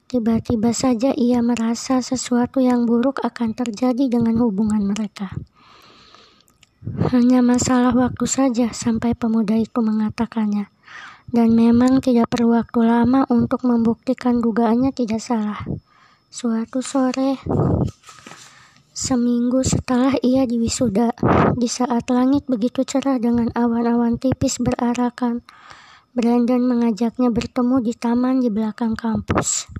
Tiba-tiba 0.08 0.72
saja 0.72 1.12
ia 1.12 1.44
merasa 1.44 2.00
sesuatu 2.00 2.56
yang 2.56 2.88
buruk 2.88 3.20
akan 3.20 3.52
terjadi 3.52 4.08
dengan 4.08 4.40
hubungan 4.40 4.80
mereka. 4.80 5.28
Hanya 7.12 7.44
masalah 7.44 7.92
waktu 7.92 8.24
saja 8.24 8.72
sampai 8.72 9.12
pemuda 9.12 9.60
itu 9.60 9.76
mengatakannya. 9.84 10.72
Dan 11.28 11.52
memang 11.52 12.00
tidak 12.00 12.32
perlu 12.32 12.56
waktu 12.56 12.80
lama 12.80 13.28
untuk 13.28 13.68
membuktikan 13.68 14.40
dugaannya 14.40 14.96
tidak 14.96 15.20
salah. 15.20 15.60
Suatu 16.32 16.80
sore, 16.80 17.36
seminggu 18.96 19.60
setelah 19.60 20.16
ia 20.24 20.48
diwisuda, 20.48 21.12
di 21.60 21.68
saat 21.68 22.08
langit 22.08 22.48
begitu 22.48 22.88
cerah 22.88 23.20
dengan 23.20 23.52
awan-awan 23.52 24.16
tipis 24.16 24.58
berarakan, 24.58 25.44
Brandon 26.10 26.58
mengajaknya 26.58 27.30
bertemu 27.30 27.86
di 27.86 27.94
taman 27.94 28.42
di 28.42 28.50
belakang 28.50 28.98
kampus. 28.98 29.70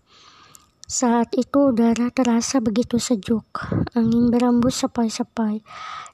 Saat 0.86 1.34
itu 1.34 1.74
udara 1.74 2.06
terasa 2.14 2.62
begitu 2.62 3.02
sejuk, 3.02 3.50
angin 3.98 4.30
berembus 4.30 4.86
sepoi-sepoi. 4.86 5.58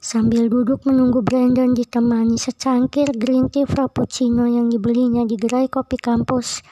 Sambil 0.01 0.49
duduk 0.49 0.89
menunggu 0.89 1.21
Brandon 1.21 1.69
ditemani 1.69 2.33
secangkir 2.33 3.13
green 3.13 3.53
tea 3.53 3.69
frappuccino 3.69 4.49
yang 4.49 4.73
dibelinya 4.73 5.21
di 5.21 5.37
gerai 5.37 5.69
kopi 5.69 6.01
kampus, 6.01 6.65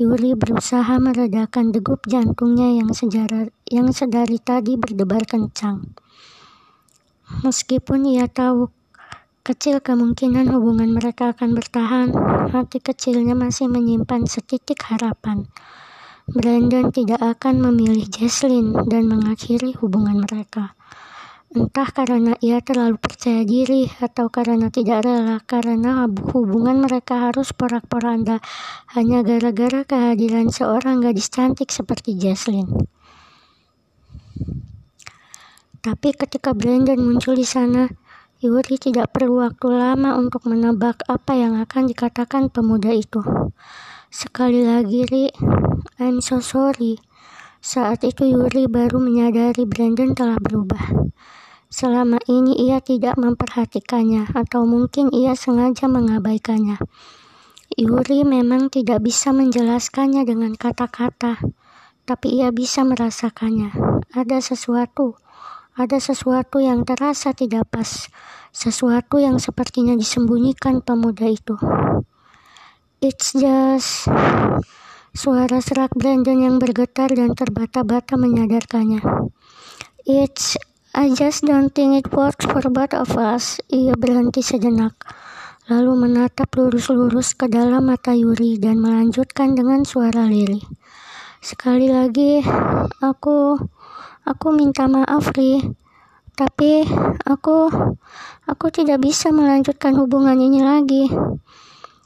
Yuri 0.00 0.32
berusaha 0.32 0.96
meredakan 0.96 1.76
degup 1.76 2.08
jantungnya 2.08 2.80
yang, 2.80 2.96
sejarah, 2.96 3.52
yang 3.68 3.92
sedari 3.92 4.40
tadi 4.40 4.80
berdebar 4.80 5.28
kencang. 5.28 5.92
Meskipun 7.44 8.08
ia 8.08 8.24
tahu 8.24 8.72
kecil 9.40 9.80
kemungkinan 9.80 10.52
hubungan 10.52 10.92
mereka 10.92 11.32
akan 11.32 11.56
bertahan, 11.56 12.08
hati 12.52 12.78
kecilnya 12.78 13.32
masih 13.32 13.66
menyimpan 13.66 14.28
setitik 14.28 14.84
harapan. 14.86 15.48
Brandon 16.30 16.94
tidak 16.94 17.18
akan 17.18 17.58
memilih 17.58 18.06
Jesslyn 18.06 18.86
dan 18.86 19.10
mengakhiri 19.10 19.74
hubungan 19.82 20.22
mereka. 20.22 20.78
Entah 21.50 21.90
karena 21.90 22.38
ia 22.38 22.62
terlalu 22.62 22.94
percaya 22.94 23.42
diri 23.42 23.90
atau 23.98 24.30
karena 24.30 24.70
tidak 24.70 25.02
rela 25.02 25.42
karena 25.42 26.06
hubungan 26.06 26.78
mereka 26.78 27.26
harus 27.26 27.50
porak-poranda 27.50 28.38
hanya 28.94 29.26
gara-gara 29.26 29.82
kehadiran 29.82 30.54
seorang 30.54 31.02
gadis 31.02 31.26
cantik 31.26 31.74
seperti 31.74 32.14
Jesslyn. 32.14 32.70
Tapi 35.82 36.14
ketika 36.14 36.54
Brandon 36.54 37.02
muncul 37.02 37.34
di 37.34 37.48
sana, 37.48 37.90
Yuri 38.40 38.80
tidak 38.80 39.12
perlu 39.12 39.44
waktu 39.44 39.68
lama 39.68 40.16
untuk 40.16 40.48
menebak 40.48 41.04
apa 41.12 41.36
yang 41.36 41.60
akan 41.60 41.92
dikatakan 41.92 42.48
pemuda 42.48 42.88
itu. 42.88 43.20
Sekali 44.08 44.64
lagi, 44.64 45.04
Ri, 45.04 45.28
I'm 46.00 46.24
so 46.24 46.40
sorry. 46.40 46.96
Saat 47.60 48.00
itu 48.08 48.24
Yuri 48.24 48.64
baru 48.64 48.96
menyadari 48.96 49.68
Brandon 49.68 50.16
telah 50.16 50.40
berubah. 50.40 50.80
Selama 51.68 52.16
ini 52.32 52.64
ia 52.64 52.80
tidak 52.80 53.20
memperhatikannya 53.20 54.32
atau 54.32 54.64
mungkin 54.64 55.12
ia 55.12 55.36
sengaja 55.36 55.84
mengabaikannya. 55.84 56.80
Yuri 57.76 58.24
memang 58.24 58.72
tidak 58.72 59.04
bisa 59.04 59.36
menjelaskannya 59.36 60.24
dengan 60.24 60.56
kata-kata, 60.56 61.44
tapi 62.08 62.40
ia 62.40 62.48
bisa 62.48 62.88
merasakannya. 62.88 63.76
Ada 64.16 64.40
sesuatu, 64.40 65.20
ada 65.76 65.98
sesuatu 65.98 66.58
yang 66.58 66.82
terasa 66.82 67.30
tidak 67.34 67.68
pas, 67.70 68.10
sesuatu 68.50 69.22
yang 69.22 69.38
sepertinya 69.38 69.94
disembunyikan 69.94 70.82
pemuda 70.82 71.30
itu. 71.30 71.54
It's 73.00 73.32
just 73.32 74.10
suara 75.16 75.58
serak 75.64 75.96
Brandon 75.96 76.44
yang 76.44 76.56
bergetar 76.60 77.10
dan 77.14 77.32
terbata-bata 77.32 78.14
menyadarkannya. 78.20 79.00
It's 80.04 80.58
I 80.90 81.14
just 81.14 81.46
don't 81.46 81.70
think 81.70 81.94
it 82.02 82.10
works 82.10 82.42
for 82.42 82.66
both 82.66 82.98
of 82.98 83.14
us. 83.14 83.62
Ia 83.70 83.94
berhenti 83.94 84.42
sejenak, 84.42 84.98
lalu 85.70 85.94
menatap 85.94 86.50
lurus-lurus 86.58 87.38
ke 87.38 87.46
dalam 87.46 87.86
mata 87.86 88.10
Yuri 88.10 88.58
dan 88.58 88.82
melanjutkan 88.82 89.54
dengan 89.54 89.86
suara 89.86 90.26
lirih. 90.26 90.66
Sekali 91.38 91.86
lagi, 91.88 92.42
aku, 92.98 93.54
aku 94.30 94.54
minta 94.54 94.86
maaf, 94.86 95.34
Ri. 95.34 95.58
Tapi 96.38 96.86
aku, 97.26 97.66
aku 98.46 98.66
tidak 98.70 99.02
bisa 99.02 99.34
melanjutkan 99.34 99.98
hubungan 99.98 100.38
ini 100.38 100.62
lagi. 100.62 101.10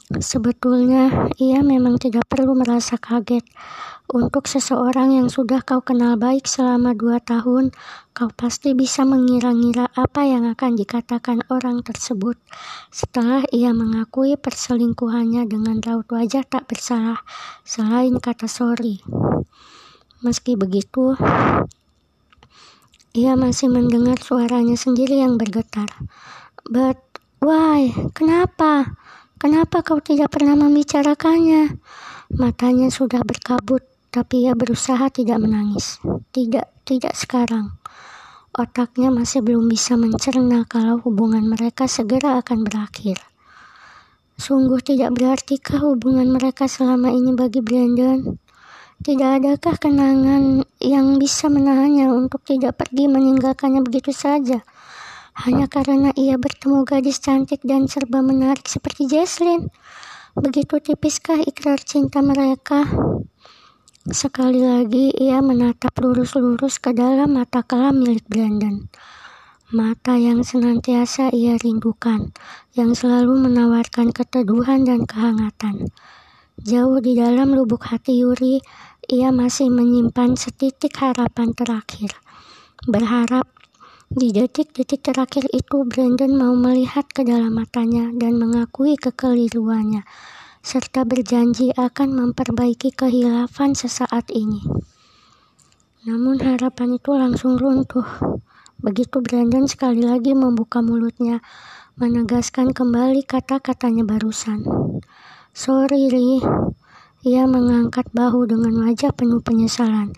Sebetulnya, 0.09 1.29
ia 1.37 1.61
memang 1.61 2.01
tidak 2.01 2.25
perlu 2.25 2.57
merasa 2.57 2.97
kaget. 2.97 3.45
Untuk 4.05 4.45
seseorang 4.45 5.17
yang 5.17 5.33
sudah 5.33 5.65
kau 5.65 5.81
kenal 5.81 6.13
baik 6.13 6.45
selama 6.45 6.93
dua 6.93 7.17
tahun, 7.17 7.73
kau 8.13 8.29
pasti 8.37 8.77
bisa 8.77 9.01
mengira-ngira 9.01 9.89
apa 9.97 10.29
yang 10.29 10.45
akan 10.45 10.77
dikatakan 10.77 11.41
orang 11.49 11.81
tersebut 11.81 12.37
setelah 12.93 13.41
ia 13.49 13.73
mengakui 13.73 14.37
perselingkuhannya 14.37 15.49
dengan 15.49 15.81
raut 15.81 16.05
wajah 16.13 16.45
tak 16.45 16.69
bersalah 16.69 17.25
selain 17.65 18.21
kata 18.21 18.45
sorry. 18.45 19.01
Meski 20.21 20.53
begitu, 20.53 21.17
ia 23.15 23.39
masih 23.39 23.71
mendengar 23.71 24.19
suaranya 24.19 24.75
sendiri 24.75 25.23
yang 25.23 25.39
bergetar. 25.39 25.87
But 26.67 26.99
why? 27.39 27.95
Kenapa? 28.11 28.99
Kenapa 29.39 29.79
kau 29.87 30.03
tidak 30.03 30.35
pernah 30.35 30.59
membicarakannya? 30.59 31.79
Matanya 32.35 32.91
sudah 32.91 33.23
berkabut 33.23 33.87
tapi 34.11 34.47
ia 34.47 34.55
berusaha 34.55 35.11
tidak 35.11 35.39
menangis. 35.43 35.99
Tidak, 36.31 36.87
tidak 36.87 37.15
sekarang. 37.15 37.75
Otaknya 38.55 39.11
masih 39.11 39.43
belum 39.43 39.67
bisa 39.67 39.99
mencerna 39.99 40.63
kalau 40.63 41.03
hubungan 41.03 41.43
mereka 41.43 41.87
segera 41.91 42.39
akan 42.39 42.63
berakhir. 42.63 43.19
Sungguh 44.39 44.79
tidak 44.79 45.15
berartikah 45.15 45.83
hubungan 45.83 46.31
mereka 46.31 46.67
selama 46.67 47.11
ini 47.11 47.35
bagi 47.35 47.59
Brandon? 47.59 48.39
Tidak 49.03 49.29
adakah 49.43 49.75
kenangan 49.75 50.63
yang 50.79 51.19
bisa 51.19 51.51
menahannya 51.51 52.07
untuk 52.13 52.45
tidak 52.47 52.79
pergi 52.79 53.11
meninggalkannya 53.11 53.83
begitu 53.83 54.15
saja? 54.15 54.63
Hanya 55.35 55.67
karena 55.67 56.15
ia 56.15 56.39
bertemu 56.39 56.87
gadis 56.87 57.19
cantik 57.19 57.59
dan 57.67 57.91
serba 57.91 58.23
menarik 58.23 58.63
seperti 58.63 59.11
Jesslyn. 59.11 59.67
Begitu 60.35 60.79
tipiskah 60.79 61.43
ikrar 61.43 61.83
cinta 61.83 62.23
mereka? 62.23 62.87
Sekali 64.05 64.61
lagi 64.61 65.11
ia 65.17 65.41
menatap 65.41 65.97
lurus-lurus 65.97 66.77
ke 66.77 66.93
dalam 66.93 67.35
mata 67.35 67.65
kelam 67.65 67.99
milik 67.99 68.23
Brandon. 68.29 68.85
Mata 69.73 70.13
yang 70.13 70.45
senantiasa 70.45 71.33
ia 71.33 71.57
rindukan, 71.57 72.29
yang 72.77 72.93
selalu 72.93 73.49
menawarkan 73.49 74.13
keteduhan 74.13 74.85
dan 74.85 75.09
kehangatan. 75.09 75.89
Jauh 76.55 77.03
di 77.03 77.19
dalam 77.19 77.51
lubuk 77.51 77.91
hati 77.91 78.23
Yuri, 78.23 78.63
ia 79.11 79.35
masih 79.35 79.67
menyimpan 79.67 80.39
setitik 80.39 80.95
harapan 81.03 81.51
terakhir. 81.51 82.15
Berharap 82.87 83.51
di 84.07 84.31
detik-detik 84.31 85.03
terakhir 85.03 85.51
itu 85.51 85.83
Brandon 85.83 86.31
mau 86.31 86.55
melihat 86.55 87.03
ke 87.11 87.27
dalam 87.27 87.59
matanya 87.59 88.07
dan 88.15 88.39
mengakui 88.39 88.95
kekeliruannya 88.95 90.07
serta 90.65 91.05
berjanji 91.05 91.75
akan 91.75 92.15
memperbaiki 92.17 92.95
kehilafan 92.95 93.77
sesaat 93.77 94.31
ini. 94.33 94.65
Namun 96.09 96.41
harapan 96.41 96.97
itu 96.97 97.13
langsung 97.13 97.59
runtuh. 97.59 98.05
Begitu 98.81 99.21
Brandon 99.21 99.69
sekali 99.69 100.01
lagi 100.01 100.31
membuka 100.33 100.81
mulutnya, 100.81 101.43
menegaskan 102.01 102.73
kembali 102.73 103.27
kata-katanya 103.27 104.05
barusan. 104.05 104.65
Sorry, 105.55 106.11
Ri. 106.11 106.43
Ia 107.23 107.47
mengangkat 107.47 108.11
bahu 108.11 108.43
dengan 108.43 108.75
wajah 108.83 109.15
penuh 109.15 109.39
penyesalan. 109.39 110.11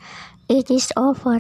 It 0.50 0.74
is 0.74 0.90
over. 0.98 1.38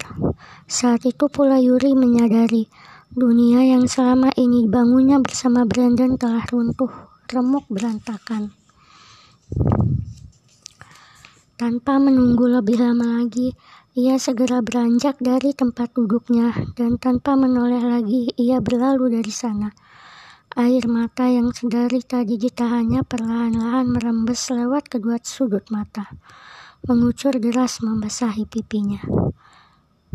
Saat 0.70 1.10
itu 1.10 1.26
pula 1.26 1.58
Yuri 1.58 1.98
menyadari 1.98 2.70
dunia 3.10 3.66
yang 3.66 3.90
selama 3.90 4.30
ini 4.38 4.70
bangunnya 4.70 5.18
bersama 5.18 5.66
Brandon 5.66 6.14
telah 6.14 6.46
runtuh, 6.46 6.94
remuk 7.26 7.66
berantakan. 7.74 8.54
Tanpa 11.58 11.98
menunggu 11.98 12.46
lebih 12.54 12.78
lama 12.78 13.26
lagi, 13.26 13.50
ia 13.98 14.22
segera 14.22 14.62
beranjak 14.62 15.18
dari 15.18 15.58
tempat 15.58 15.98
duduknya 15.98 16.54
dan 16.78 17.02
tanpa 17.02 17.34
menoleh 17.34 17.82
lagi 17.82 18.30
ia 18.38 18.62
berlalu 18.62 19.18
dari 19.18 19.34
sana. 19.34 19.74
Air 20.58 20.90
mata 20.90 21.30
yang 21.30 21.54
sedari 21.54 22.02
tadi 22.02 22.34
ditahannya 22.34 23.06
perlahan-lahan 23.06 23.94
merembes 23.94 24.50
lewat 24.50 24.90
kedua 24.90 25.22
sudut 25.22 25.62
mata, 25.70 26.10
mengucur 26.90 27.38
deras 27.38 27.78
membasahi 27.86 28.50
pipinya. 28.50 28.98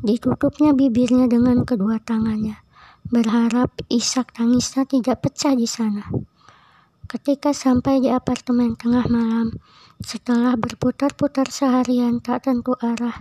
Ditutupnya 0.02 0.74
bibirnya 0.74 1.30
dengan 1.30 1.62
kedua 1.62 2.02
tangannya, 2.02 2.58
berharap 3.06 3.70
isak 3.86 4.34
tangisnya 4.34 4.82
tidak 4.82 5.22
pecah 5.22 5.54
di 5.54 5.70
sana. 5.70 6.10
Ketika 7.06 7.54
sampai 7.54 8.02
di 8.02 8.10
apartemen 8.10 8.74
tengah 8.74 9.06
malam, 9.06 9.54
setelah 10.02 10.58
berputar-putar 10.58 11.54
seharian 11.54 12.18
tak 12.18 12.50
tentu 12.50 12.74
arah, 12.82 13.14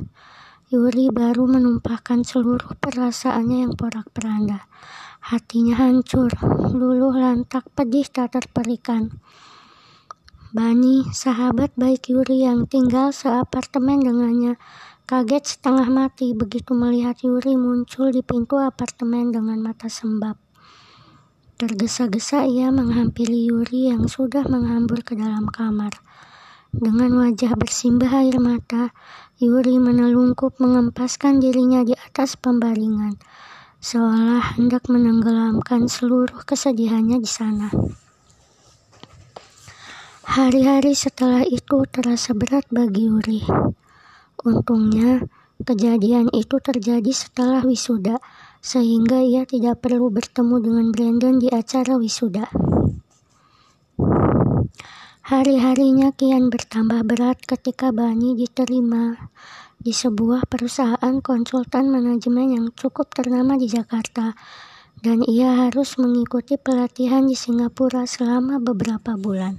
Yuri 0.73 1.13
baru 1.13 1.45
menumpahkan 1.45 2.25
seluruh 2.25 2.81
perasaannya 2.81 3.69
yang 3.69 3.73
porak-peranda. 3.77 4.65
Hatinya 5.31 5.79
hancur, 5.79 6.27
luluh 6.75 7.15
lantak, 7.15 7.63
pedih 7.71 8.03
tak 8.03 8.35
terperikan. 8.35 9.15
Bani, 10.51 11.07
sahabat 11.07 11.71
baik 11.79 12.11
Yuri 12.11 12.43
yang 12.43 12.67
tinggal 12.67 13.15
seapartemen 13.15 14.03
dengannya, 14.03 14.59
kaget 15.07 15.55
setengah 15.55 15.87
mati 15.87 16.35
begitu 16.35 16.75
melihat 16.75 17.15
Yuri 17.23 17.55
muncul 17.55 18.11
di 18.11 18.19
pintu 18.19 18.59
apartemen 18.59 19.31
dengan 19.31 19.63
mata 19.63 19.87
sembab. 19.87 20.35
Tergesa-gesa 21.55 22.43
ia 22.43 22.67
menghampiri 22.67 23.47
Yuri 23.47 23.87
yang 23.87 24.11
sudah 24.11 24.43
menghambur 24.51 24.99
ke 24.99 25.15
dalam 25.15 25.47
kamar. 25.47 25.95
Dengan 26.75 27.23
wajah 27.23 27.55
bersimbah 27.55 28.19
air 28.19 28.35
mata, 28.43 28.91
Yuri 29.39 29.79
menelungkup 29.79 30.59
mengempaskan 30.59 31.39
dirinya 31.39 31.87
di 31.87 31.95
atas 31.95 32.35
pembaringan, 32.35 33.15
seolah 33.81 34.61
hendak 34.61 34.85
menenggelamkan 34.93 35.89
seluruh 35.89 36.45
kesedihannya 36.45 37.17
di 37.17 37.25
sana. 37.25 37.73
Hari-hari 40.21 40.93
setelah 40.93 41.41
itu 41.41 41.83
terasa 41.89 42.37
berat 42.37 42.69
bagi 42.69 43.09
Yuri. 43.09 43.41
Untungnya, 44.45 45.25
kejadian 45.65 46.29
itu 46.31 46.61
terjadi 46.61 47.09
setelah 47.09 47.65
wisuda, 47.65 48.21
sehingga 48.61 49.19
ia 49.25 49.49
tidak 49.49 49.81
perlu 49.81 50.13
bertemu 50.13 50.55
dengan 50.61 50.87
Brandon 50.93 51.35
di 51.41 51.49
acara 51.49 51.97
wisuda. 51.97 52.47
Hari-harinya 55.25 56.13
kian 56.13 56.53
bertambah 56.53 57.01
berat 57.01 57.41
ketika 57.41 57.89
Bani 57.89 58.37
diterima 58.37 59.17
di 59.81 59.97
sebuah 59.97 60.45
perusahaan 60.45 61.15
konsultan 61.25 61.89
manajemen 61.89 62.53
yang 62.53 62.65
cukup 62.77 63.09
ternama 63.09 63.57
di 63.57 63.65
Jakarta, 63.65 64.37
dan 65.01 65.25
ia 65.25 65.65
harus 65.65 65.97
mengikuti 65.97 66.61
pelatihan 66.61 67.25
di 67.25 67.33
Singapura 67.33 68.05
selama 68.05 68.61
beberapa 68.61 69.17
bulan. 69.17 69.57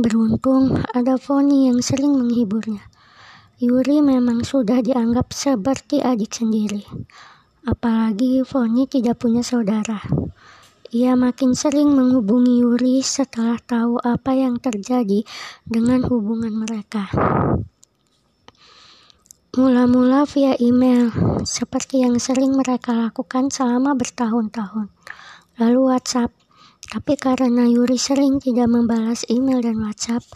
Beruntung 0.00 0.80
ada 0.96 1.20
Foni 1.20 1.68
yang 1.68 1.84
sering 1.84 2.16
menghiburnya. 2.16 2.88
Yuri 3.60 4.00
memang 4.00 4.42
sudah 4.42 4.80
dianggap 4.80 5.30
seperti 5.30 6.00
adik 6.00 6.34
sendiri. 6.34 6.82
Apalagi 7.68 8.42
Foni 8.42 8.88
tidak 8.88 9.20
punya 9.20 9.44
saudara. 9.44 10.00
Ia 10.94 11.14
makin 11.14 11.54
sering 11.54 11.92
menghubungi 11.92 12.64
Yuri 12.64 13.02
setelah 13.04 13.58
tahu 13.62 13.98
apa 13.98 14.34
yang 14.34 14.58
terjadi 14.62 15.26
dengan 15.66 16.06
hubungan 16.06 16.54
mereka. 16.54 17.10
Mula-mula 19.54 20.26
via 20.26 20.58
email, 20.58 21.14
seperti 21.46 22.02
yang 22.02 22.18
sering 22.18 22.58
mereka 22.58 22.90
lakukan 22.90 23.54
selama 23.54 23.94
bertahun-tahun. 23.94 24.90
Lalu 25.62 25.94
WhatsApp, 25.94 26.34
tapi 26.90 27.14
karena 27.14 27.62
Yuri 27.70 27.94
sering 27.94 28.42
tidak 28.42 28.66
membalas 28.66 29.22
email 29.30 29.62
dan 29.62 29.78
WhatsApp, 29.78 30.26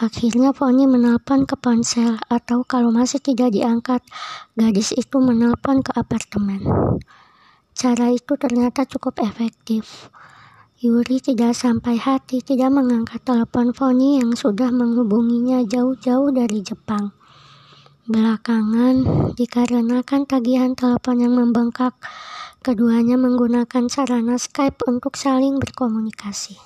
akhirnya 0.00 0.56
Foni 0.56 0.88
menelpon 0.88 1.44
ke 1.44 1.52
ponsel 1.60 2.16
atau 2.32 2.64
kalau 2.64 2.88
masih 2.88 3.20
tidak 3.20 3.52
diangkat, 3.52 4.00
gadis 4.56 4.96
itu 4.96 5.20
menelpon 5.20 5.84
ke 5.84 5.92
apartemen. 5.92 6.64
Cara 7.76 8.08
itu 8.08 8.40
ternyata 8.40 8.88
cukup 8.88 9.20
efektif. 9.20 10.08
Yuri 10.80 11.20
tidak 11.20 11.52
sampai 11.60 12.00
hati 12.00 12.40
tidak 12.40 12.72
mengangkat 12.72 13.20
telepon 13.20 13.76
Foni 13.76 14.16
yang 14.16 14.32
sudah 14.32 14.72
menghubunginya 14.72 15.60
jauh-jauh 15.60 16.32
dari 16.32 16.64
Jepang. 16.64 17.12
Belakangan, 18.06 19.30
dikarenakan 19.38 20.26
tagihan 20.26 20.74
telepon 20.74 21.22
yang 21.22 21.34
membengkak, 21.38 21.94
Keduanya 22.62 23.18
menggunakan 23.18 23.90
sarana 23.90 24.38
Skype 24.38 24.86
untuk 24.86 25.18
saling 25.18 25.58
berkomunikasi. 25.58 26.62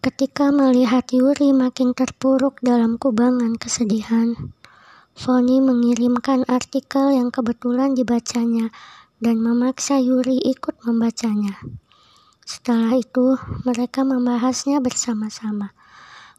Ketika 0.00 0.48
melihat 0.48 1.12
Yuri 1.12 1.52
makin 1.52 1.92
terpuruk 1.92 2.56
dalam 2.64 2.96
kubangan 2.96 3.60
kesedihan, 3.60 4.32
Foni 5.12 5.60
mengirimkan 5.60 6.48
artikel 6.48 7.12
yang 7.12 7.28
kebetulan 7.28 7.92
dibacanya 7.92 8.72
dan 9.20 9.44
memaksa 9.44 10.00
Yuri 10.00 10.40
ikut 10.40 10.80
membacanya. 10.88 11.60
Setelah 12.48 12.96
itu, 12.96 13.36
mereka 13.68 14.08
membahasnya 14.08 14.80
bersama-sama. 14.80 15.76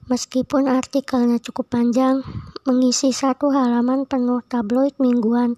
Meskipun 0.10 0.66
artikelnya 0.66 1.38
cukup 1.38 1.78
panjang, 1.78 2.26
mengisi 2.66 3.14
satu 3.14 3.54
halaman 3.54 4.10
penuh 4.10 4.42
tabloid 4.46 4.98
mingguan 4.98 5.54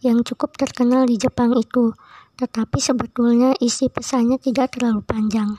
yang 0.00 0.24
cukup 0.24 0.56
terkenal 0.56 1.04
di 1.04 1.20
Jepang 1.20 1.52
itu, 1.52 1.92
tetapi 2.40 2.78
sebetulnya 2.80 3.52
isi 3.60 3.92
pesannya 3.92 4.40
tidak 4.40 4.76
terlalu 4.76 5.04
panjang. 5.04 5.52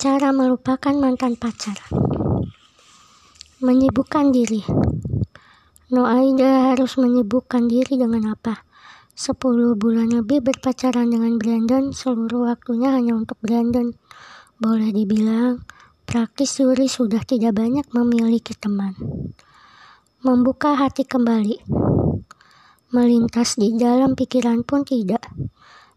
Cara 0.00 0.32
melupakan 0.32 0.96
mantan 0.96 1.36
pacar. 1.36 1.76
Menyibukkan 3.60 4.32
diri. 4.32 4.64
No 5.92 6.08
Aida 6.08 6.72
harus 6.72 6.96
menyibukkan 6.96 7.68
diri 7.68 8.00
dengan 8.00 8.32
apa? 8.32 8.64
Sepuluh 9.12 9.76
bulan 9.76 10.08
lebih 10.08 10.40
berpacaran 10.40 11.12
dengan 11.12 11.36
Brandon, 11.36 11.92
seluruh 11.92 12.48
waktunya 12.48 12.88
hanya 12.96 13.12
untuk 13.12 13.36
Brandon. 13.44 13.92
Boleh 14.56 14.88
dibilang, 14.88 15.60
Praktis 16.10 16.58
Yuri 16.58 16.90
sudah 16.90 17.22
tidak 17.22 17.54
banyak 17.54 17.86
memiliki 17.94 18.50
teman. 18.58 18.98
Membuka 20.26 20.74
hati 20.74 21.06
kembali. 21.06 21.62
Melintas 22.90 23.54
di 23.54 23.78
dalam 23.78 24.18
pikiran 24.18 24.66
pun 24.66 24.82
tidak. 24.82 25.22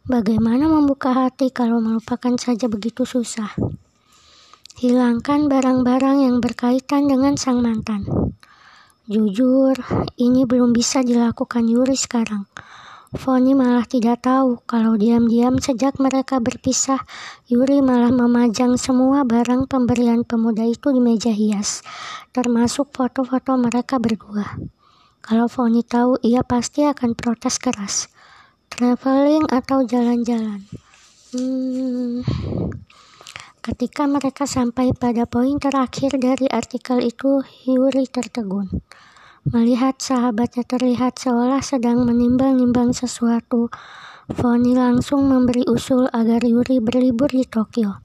Bagaimana 0.06 0.70
membuka 0.70 1.18
hati 1.18 1.50
kalau 1.50 1.82
melupakan 1.82 2.38
saja 2.38 2.70
begitu 2.70 3.10
susah? 3.10 3.58
Hilangkan 4.78 5.50
barang-barang 5.50 6.30
yang 6.30 6.38
berkaitan 6.38 7.10
dengan 7.10 7.34
sang 7.34 7.66
mantan. 7.66 8.06
Jujur, 9.10 9.74
ini 10.22 10.46
belum 10.46 10.78
bisa 10.78 11.02
dilakukan 11.02 11.66
Yuri 11.66 11.98
sekarang. 11.98 12.46
Foni 13.14 13.54
malah 13.54 13.86
tidak 13.86 14.26
tahu 14.26 14.66
kalau 14.66 14.98
diam-diam 14.98 15.62
sejak 15.62 16.02
mereka 16.02 16.42
berpisah, 16.42 16.98
Yuri 17.46 17.86
malah 17.86 18.10
memajang 18.10 18.74
semua 18.74 19.22
barang 19.22 19.70
pemberian 19.70 20.26
pemuda 20.26 20.66
itu 20.66 20.90
di 20.90 20.98
meja 20.98 21.30
hias, 21.30 21.86
termasuk 22.34 22.90
foto-foto 22.90 23.54
mereka 23.54 24.02
berdua. 24.02 24.58
Kalau 25.22 25.46
Foni 25.46 25.86
tahu, 25.86 26.18
ia 26.26 26.42
pasti 26.42 26.90
akan 26.90 27.14
protes 27.14 27.62
keras. 27.62 28.10
Traveling 28.74 29.46
atau 29.46 29.86
jalan-jalan. 29.86 30.66
Hmm. 31.38 32.26
Ketika 33.64 34.10
mereka 34.10 34.50
sampai 34.50 34.92
pada 34.92 35.30
poin 35.30 35.62
terakhir 35.62 36.18
dari 36.18 36.50
artikel 36.50 37.00
itu, 37.00 37.46
Yuri 37.70 38.10
tertegun. 38.10 38.68
Melihat 39.44 40.00
sahabatnya 40.00 40.64
terlihat 40.64 41.20
seolah 41.20 41.60
sedang 41.60 42.08
menimbang-nimbang 42.08 42.96
sesuatu, 42.96 43.68
Foni 44.32 44.72
langsung 44.72 45.28
memberi 45.28 45.68
usul 45.68 46.08
agar 46.16 46.40
Yuri 46.48 46.80
berlibur 46.80 47.28
di 47.28 47.44
Tokyo. 47.44 48.00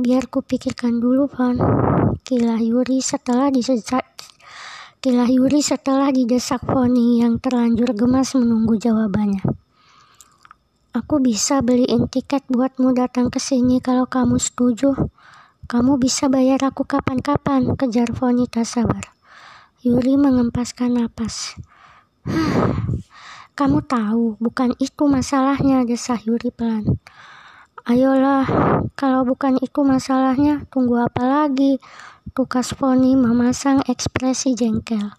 Biar 0.00 0.24
kupikirkan 0.32 1.04
dulu, 1.04 1.28
Fon. 1.28 1.60
Kilah 2.24 2.64
Yuri 2.64 3.04
setelah 3.04 3.52
disesak 3.52 4.08
Kilah 4.98 5.28
Yuri 5.28 5.60
setelah 5.60 6.08
didesak 6.10 6.64
Foni 6.64 7.20
yang 7.20 7.36
terlanjur 7.38 7.92
gemas 7.92 8.34
menunggu 8.34 8.80
jawabannya. 8.80 9.44
Aku 10.96 11.20
bisa 11.20 11.60
beliin 11.60 12.08
tiket 12.08 12.42
buatmu 12.48 12.96
datang 12.96 13.28
ke 13.28 13.36
sini 13.36 13.84
kalau 13.84 14.08
kamu 14.08 14.40
setuju. 14.40 14.96
Kamu 15.68 16.00
bisa 16.00 16.26
bayar 16.32 16.64
aku 16.64 16.88
kapan-kapan, 16.88 17.76
kejar 17.76 18.10
Foni 18.16 18.48
tak 18.50 18.64
sabar. 18.64 19.17
Yuri 19.78 20.18
mengempaskan 20.18 20.98
napas. 20.98 21.54
Kamu 23.54 23.78
tahu, 23.86 24.34
bukan 24.42 24.74
itu 24.82 25.06
masalahnya, 25.06 25.86
desah 25.86 26.18
Yuri 26.18 26.50
pelan. 26.50 26.98
Ayolah, 27.86 28.42
kalau 28.98 29.22
bukan 29.22 29.54
itu 29.62 29.86
masalahnya, 29.86 30.66
tunggu 30.74 30.98
apa 30.98 31.22
lagi? 31.22 31.78
Tukas 32.34 32.74
Foni 32.74 33.14
memasang 33.14 33.86
ekspresi 33.86 34.58
jengkel. 34.58 35.14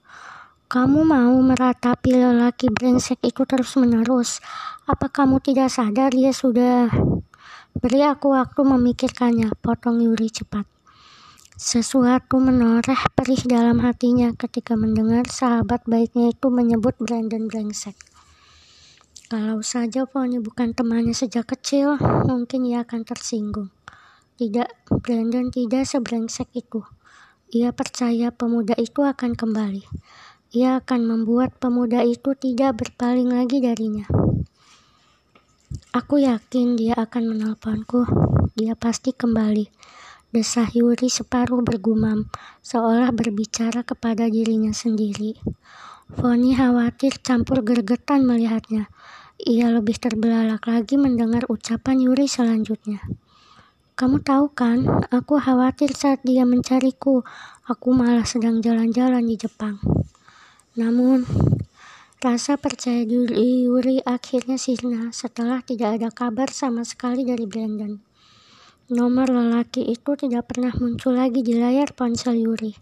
Kamu 0.68 1.08
mau 1.08 1.40
meratapi 1.40 2.20
lelaki 2.20 2.68
brengsek 2.68 3.24
itu 3.24 3.48
terus-menerus? 3.48 4.44
Apa 4.92 5.08
kamu 5.08 5.40
tidak 5.40 5.72
sadar 5.72 6.12
dia 6.12 6.36
sudah... 6.36 6.92
Beri 7.80 8.04
aku 8.04 8.36
waktu 8.36 8.60
memikirkannya, 8.60 9.56
potong 9.64 10.04
Yuri 10.04 10.28
cepat. 10.28 10.79
Sesuatu 11.60 12.40
menoreh 12.40 13.12
perih 13.12 13.44
dalam 13.44 13.84
hatinya 13.84 14.32
ketika 14.32 14.80
mendengar 14.80 15.28
sahabat 15.28 15.84
baiknya 15.84 16.32
itu 16.32 16.48
menyebut 16.48 16.96
Brandon 17.04 17.52
brengsek. 17.52 18.00
Kalau 19.28 19.60
saja 19.60 20.08
Foni 20.08 20.40
bukan 20.40 20.72
temannya 20.72 21.12
sejak 21.12 21.52
kecil, 21.52 22.00
mungkin 22.32 22.64
ia 22.64 22.88
akan 22.88 23.04
tersinggung. 23.04 23.76
Tidak, 24.40 24.88
Brandon 25.04 25.52
tidak 25.52 25.84
sebrengsek 25.84 26.48
itu. 26.56 26.80
Ia 27.52 27.76
percaya 27.76 28.32
pemuda 28.32 28.80
itu 28.80 29.04
akan 29.04 29.36
kembali. 29.36 29.84
Ia 30.56 30.80
akan 30.80 31.12
membuat 31.12 31.60
pemuda 31.60 32.08
itu 32.08 32.40
tidak 32.40 32.80
berpaling 32.88 33.36
lagi 33.36 33.60
darinya. 33.60 34.08
Aku 35.92 36.24
yakin 36.24 36.80
dia 36.80 36.96
akan 36.96 37.36
menelponku. 37.36 38.08
Dia 38.56 38.80
pasti 38.80 39.12
kembali 39.12 40.00
Desah 40.30 40.70
Yuri 40.70 41.10
separuh 41.10 41.66
bergumam, 41.66 42.30
seolah 42.62 43.10
berbicara 43.10 43.82
kepada 43.82 44.30
dirinya 44.30 44.70
sendiri. 44.70 45.34
Foni 46.14 46.54
khawatir 46.54 47.18
campur 47.26 47.66
gergetan 47.66 48.30
melihatnya. 48.30 48.94
Ia 49.42 49.74
lebih 49.74 49.98
terbelalak 49.98 50.70
lagi 50.70 51.02
mendengar 51.02 51.50
ucapan 51.50 52.06
Yuri 52.06 52.30
selanjutnya. 52.30 53.02
Kamu 53.98 54.22
tahu 54.22 54.54
kan, 54.54 54.86
aku 55.10 55.42
khawatir 55.42 55.98
saat 55.98 56.22
dia 56.22 56.46
mencariku. 56.46 57.26
Aku 57.66 57.90
malah 57.98 58.24
sedang 58.30 58.62
jalan-jalan 58.62 59.26
di 59.26 59.34
Jepang. 59.34 59.82
Namun, 60.78 61.26
rasa 62.22 62.54
percaya 62.62 63.02
diri 63.02 63.66
Yuri 63.66 64.06
akhirnya 64.06 64.62
sirna 64.62 65.10
setelah 65.10 65.66
tidak 65.66 65.98
ada 65.98 66.14
kabar 66.14 66.54
sama 66.54 66.86
sekali 66.86 67.26
dari 67.26 67.50
Brandon. 67.50 68.09
Nomor 68.90 69.30
lelaki 69.30 69.86
itu 69.86 70.18
tidak 70.18 70.50
pernah 70.50 70.74
muncul 70.74 71.14
lagi 71.14 71.46
di 71.46 71.54
layar 71.54 71.94
ponsel 71.94 72.42
Yuri. 72.42 72.74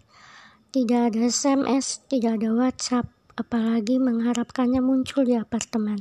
Tidak 0.72 1.12
ada 1.12 1.20
SMS, 1.28 2.00
tidak 2.08 2.40
ada 2.40 2.48
WhatsApp, 2.56 3.04
apalagi 3.36 4.00
mengharapkannya 4.00 4.80
muncul 4.80 5.28
di 5.28 5.36
apartemen. 5.36 6.00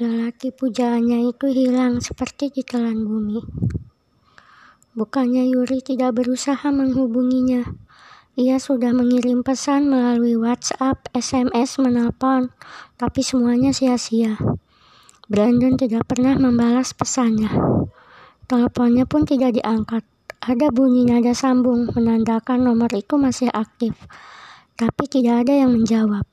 Lelaki 0.00 0.48
pujaannya 0.48 1.28
itu 1.28 1.52
hilang 1.52 2.00
seperti 2.00 2.56
ditelan 2.56 3.04
bumi. 3.04 3.44
Bukannya 4.96 5.44
Yuri 5.44 5.84
tidak 5.84 6.16
berusaha 6.24 6.64
menghubunginya, 6.72 7.68
Ia 8.40 8.56
sudah 8.56 8.96
mengirim 8.96 9.44
pesan 9.44 9.92
melalui 9.92 10.40
WhatsApp, 10.40 11.04
SMS, 11.12 11.76
menelpon, 11.84 12.48
tapi 12.96 13.20
semuanya 13.20 13.76
sia-sia. 13.76 14.40
Brandon 15.28 15.76
tidak 15.76 16.08
pernah 16.08 16.32
membalas 16.40 16.96
pesannya. 16.96 17.52
Teleponnya 18.44 19.08
pun 19.08 19.24
tidak 19.24 19.56
diangkat. 19.56 20.04
Ada 20.44 20.68
bunyi 20.68 21.08
nada 21.08 21.32
sambung 21.32 21.88
menandakan 21.96 22.68
nomor 22.68 22.92
itu 22.92 23.16
masih 23.16 23.48
aktif, 23.48 23.96
tapi 24.76 25.08
tidak 25.08 25.48
ada 25.48 25.64
yang 25.64 25.72
menjawab. 25.72 26.28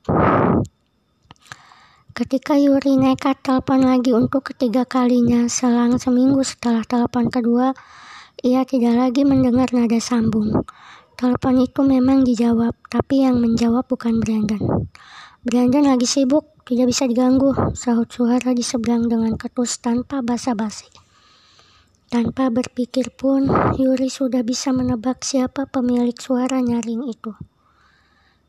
Ketika 2.12 2.60
Yuri 2.60 3.00
nekat 3.00 3.40
telepon 3.40 3.88
lagi 3.88 4.12
untuk 4.12 4.52
ketiga 4.52 4.84
kalinya 4.84 5.48
selang 5.48 5.96
seminggu 5.96 6.44
setelah 6.44 6.84
telepon 6.84 7.32
kedua, 7.32 7.72
ia 8.44 8.68
tidak 8.68 9.00
lagi 9.00 9.24
mendengar 9.24 9.72
nada 9.72 9.96
sambung. 9.96 10.52
Telepon 11.16 11.64
itu 11.64 11.80
memang 11.80 12.20
dijawab, 12.20 12.76
tapi 12.92 13.24
yang 13.24 13.40
menjawab 13.40 13.88
bukan 13.88 14.20
Brandon. 14.20 14.92
Brandon 15.40 15.88
lagi 15.88 16.04
sibuk, 16.04 16.52
tidak 16.68 16.92
bisa 16.92 17.08
diganggu, 17.08 17.56
sahut 17.72 18.12
suara 18.12 18.52
di 18.52 18.60
seberang 18.60 19.08
dengan 19.08 19.32
ketus 19.40 19.80
tanpa 19.80 20.20
basa-basi. 20.20 21.01
Tanpa 22.12 22.52
berpikir 22.52 23.08
pun, 23.16 23.48
Yuri 23.80 24.12
sudah 24.12 24.44
bisa 24.44 24.68
menebak 24.68 25.24
siapa 25.24 25.64
pemilik 25.64 26.12
suara 26.12 26.60
nyaring 26.60 27.08
itu. 27.08 27.32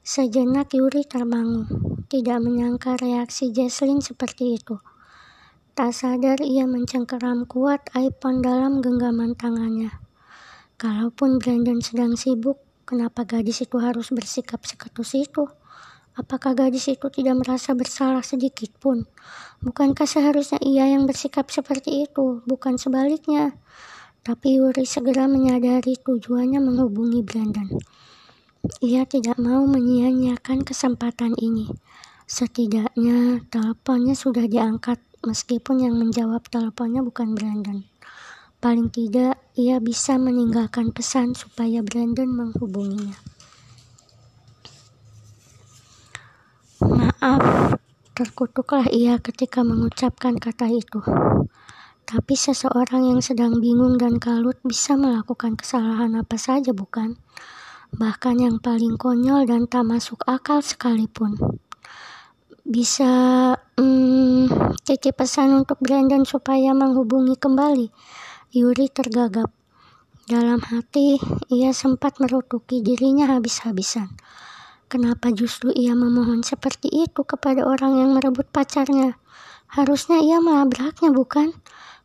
Sejenak 0.04 0.76
Yuri 0.76 1.08
terbangun, 1.08 1.72
tidak 2.12 2.44
menyangka 2.44 3.00
reaksi 3.00 3.56
Jesslyn 3.56 4.04
seperti 4.04 4.60
itu. 4.60 4.84
Tak 5.80 5.96
sadar 5.96 6.44
ia 6.44 6.68
mencengkeram 6.68 7.48
kuat 7.48 7.88
iPhone 7.96 8.44
dalam 8.44 8.84
genggaman 8.84 9.32
tangannya. 9.32 9.96
Kalaupun 10.76 11.40
Brandon 11.40 11.80
sedang 11.80 12.20
sibuk, 12.20 12.60
kenapa 12.84 13.24
gadis 13.24 13.64
itu 13.64 13.80
harus 13.80 14.12
bersikap 14.12 14.60
seketus 14.68 15.16
itu? 15.16 15.48
Apakah 16.14 16.54
gadis 16.54 16.94
itu 16.94 17.10
tidak 17.10 17.42
merasa 17.42 17.74
bersalah 17.74 18.22
sedikit 18.22 18.70
pun? 18.78 19.10
Bukankah 19.66 20.06
seharusnya 20.06 20.62
ia 20.62 20.86
yang 20.86 21.10
bersikap 21.10 21.50
seperti 21.50 22.06
itu, 22.06 22.46
bukan 22.46 22.78
sebaliknya? 22.78 23.58
Tapi 24.22 24.62
Yuri 24.62 24.86
segera 24.86 25.26
menyadari 25.26 25.98
tujuannya 25.98 26.62
menghubungi 26.62 27.26
Brandon. 27.26 27.66
Ia 28.86 29.10
tidak 29.10 29.42
mau 29.42 29.66
menyia-nyiakan 29.66 30.62
kesempatan 30.62 31.34
ini. 31.42 31.68
Setidaknya 32.30 33.44
teleponnya 33.52 34.16
sudah 34.16 34.48
diangkat 34.48 35.02
meskipun 35.26 35.82
yang 35.82 35.98
menjawab 35.98 36.46
teleponnya 36.48 37.02
bukan 37.02 37.36
Brandon. 37.36 37.84
Paling 38.64 38.94
tidak, 38.96 39.42
ia 39.60 39.82
bisa 39.84 40.16
meninggalkan 40.16 40.96
pesan 40.96 41.36
supaya 41.36 41.84
Brandon 41.84 42.32
menghubunginya. 42.32 43.33
Maaf, 46.84 47.80
terkutuklah 48.12 48.84
ia 48.92 49.16
ketika 49.24 49.64
mengucapkan 49.64 50.36
kata 50.36 50.68
itu. 50.68 51.00
Tapi 52.04 52.36
seseorang 52.36 53.16
yang 53.16 53.24
sedang 53.24 53.64
bingung 53.64 53.96
dan 53.96 54.20
kalut 54.20 54.60
bisa 54.68 55.00
melakukan 55.00 55.56
kesalahan 55.56 56.20
apa 56.20 56.36
saja, 56.36 56.76
bukan? 56.76 57.16
Bahkan 57.96 58.36
yang 58.44 58.58
paling 58.60 59.00
konyol 59.00 59.48
dan 59.48 59.72
tak 59.72 59.88
masuk 59.88 60.20
akal 60.28 60.60
sekalipun. 60.60 61.40
Bisa 62.68 63.12
hmm, 63.80 64.76
pesan 65.16 65.64
untuk 65.64 65.80
Brandon 65.80 66.28
supaya 66.28 66.76
menghubungi 66.76 67.40
kembali 67.40 67.88
Yuri 68.52 68.92
tergagap. 68.92 69.50
Dalam 70.24 70.64
hati, 70.64 71.20
ia 71.52 71.76
sempat 71.76 72.22
merutuki 72.22 72.80
dirinya 72.80 73.28
habis-habisan. 73.34 74.08
Kenapa 74.94 75.34
justru 75.34 75.74
ia 75.74 75.98
memohon 75.98 76.46
seperti 76.46 76.86
itu 76.86 77.26
kepada 77.26 77.66
orang 77.66 77.98
yang 77.98 78.14
merebut 78.14 78.46
pacarnya? 78.54 79.18
Harusnya 79.66 80.22
ia 80.22 80.38
melabraknya, 80.38 81.10
bukan? 81.10 81.50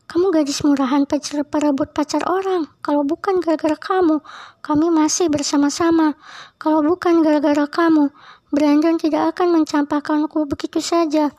Kamu 0.09 0.33
gadis 0.33 0.65
murahan 0.65 1.05
pacar 1.05 1.45
perebut 1.45 1.93
pacar 1.93 2.25
orang. 2.25 2.65
Kalau 2.81 3.05
bukan 3.05 3.45
gara-gara 3.45 3.77
kamu, 3.77 4.25
kami 4.65 4.89
masih 4.89 5.29
bersama-sama. 5.29 6.17
Kalau 6.57 6.81
bukan 6.81 7.21
gara-gara 7.21 7.69
kamu, 7.69 8.09
Brandon 8.49 8.97
tidak 8.97 9.37
akan 9.37 9.61
mencampakkanku 9.61 10.49
begitu 10.49 10.81
saja. 10.81 11.29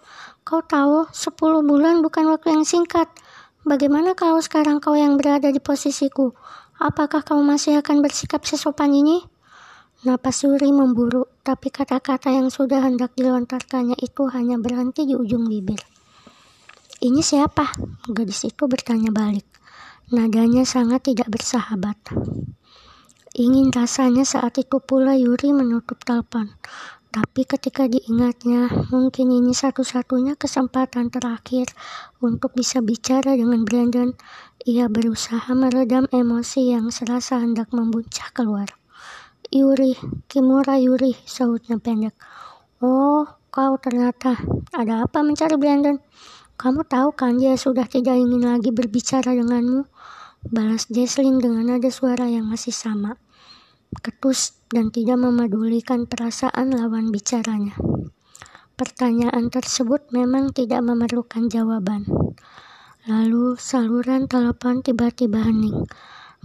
Kau 0.47 0.63
tahu, 0.63 1.11
10 1.11 1.67
bulan 1.67 1.99
bukan 1.99 2.31
waktu 2.31 2.55
yang 2.55 2.63
singkat. 2.63 3.11
Bagaimana 3.67 4.15
kalau 4.15 4.39
sekarang 4.39 4.79
kau 4.79 4.95
yang 4.95 5.19
berada 5.19 5.51
di 5.51 5.59
posisiku? 5.59 6.31
Apakah 6.79 7.27
kamu 7.27 7.43
masih 7.43 7.83
akan 7.83 8.07
bersikap 8.07 8.47
sesopan 8.47 8.95
ini? 8.95 9.40
Napas 10.01 10.41
Suri 10.41 10.73
memburu, 10.73 11.29
tapi 11.45 11.69
kata-kata 11.69 12.33
yang 12.33 12.49
sudah 12.49 12.81
hendak 12.81 13.13
dilontarkannya 13.21 14.01
itu 14.01 14.33
hanya 14.33 14.57
berhenti 14.57 15.05
di 15.05 15.13
ujung 15.13 15.45
bibir. 15.45 15.77
Ini 17.05 17.21
siapa? 17.21 17.69
Gadis 18.09 18.49
itu 18.49 18.65
bertanya 18.65 19.13
balik. 19.13 19.45
Nadanya 20.09 20.65
sangat 20.65 21.05
tidak 21.05 21.29
bersahabat. 21.29 22.01
Ingin 23.37 23.69
rasanya 23.69 24.25
saat 24.25 24.57
itu 24.57 24.81
pula 24.81 25.21
Yuri 25.21 25.53
menutup 25.53 26.01
telepon. 26.01 26.49
Tapi 27.13 27.45
ketika 27.45 27.85
diingatnya, 27.85 28.73
mungkin 28.89 29.37
ini 29.37 29.53
satu-satunya 29.53 30.41
kesempatan 30.41 31.13
terakhir 31.13 31.69
untuk 32.25 32.57
bisa 32.57 32.81
bicara 32.81 33.37
dengan 33.37 33.69
Brandon. 33.69 34.17
Ia 34.65 34.89
berusaha 34.89 35.53
meredam 35.53 36.09
emosi 36.09 36.73
yang 36.73 36.89
serasa 36.89 37.37
hendak 37.37 37.69
membuncah 37.77 38.33
keluar. 38.33 38.80
Yuri, 39.51 39.99
Kimura 40.31 40.79
Yuri, 40.79 41.19
sahutnya 41.27 41.75
pendek. 41.83 42.15
Oh, 42.79 43.27
kau 43.51 43.75
ternyata. 43.83 44.39
Ada 44.71 45.11
apa 45.11 45.27
mencari 45.27 45.59
Brandon? 45.59 45.99
Kamu 46.55 46.87
tahu 46.87 47.11
kan 47.19 47.35
dia 47.35 47.59
sudah 47.59 47.91
tidak 47.91 48.15
ingin 48.15 48.47
lagi 48.47 48.71
berbicara 48.71 49.35
denganmu? 49.35 49.91
Balas 50.47 50.87
Jesslyn 50.87 51.43
dengan 51.43 51.67
nada 51.67 51.91
suara 51.91 52.31
yang 52.31 52.47
masih 52.47 52.71
sama 52.71 53.19
ketus 53.99 54.55
dan 54.71 54.95
tidak 54.95 55.19
memedulikan 55.19 56.07
perasaan 56.07 56.71
lawan 56.71 57.11
bicaranya. 57.11 57.75
Pertanyaan 58.79 59.51
tersebut 59.51 60.15
memang 60.15 60.55
tidak 60.55 60.79
memerlukan 60.87 61.51
jawaban. 61.51 62.07
Lalu 63.11 63.59
saluran 63.59 64.31
telepon 64.31 64.87
tiba-tiba 64.87 65.43
hening. 65.43 65.91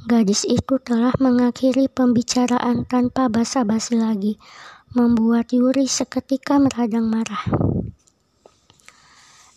Gadis 0.05 0.45
itu 0.45 0.77
telah 0.85 1.17
mengakhiri 1.17 1.89
pembicaraan 1.89 2.85
tanpa 2.85 3.25
basa-basi 3.25 3.97
lagi, 3.97 4.37
membuat 4.93 5.49
Yuri 5.49 5.89
seketika 5.89 6.61
meradang 6.61 7.09
marah. 7.09 7.41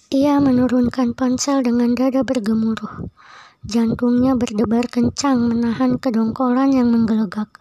Ia 0.09 0.41
menurunkan 0.41 1.13
ponsel 1.13 1.61
dengan 1.61 1.93
dada 1.93 2.25
bergemuruh. 2.25 3.13
Jantungnya 3.69 4.41
berdebar 4.41 4.89
kencang 4.89 5.37
menahan 5.53 6.01
kedongkolan 6.01 6.73
yang 6.73 6.89
menggelegak. 6.97 7.53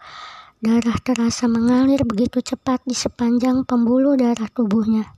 Darah 0.64 0.96
terasa 1.04 1.44
mengalir 1.44 2.08
begitu 2.08 2.40
cepat 2.40 2.80
di 2.88 2.96
sepanjang 2.96 3.68
pembuluh 3.68 4.16
darah 4.16 4.48
tubuhnya. 4.48 5.12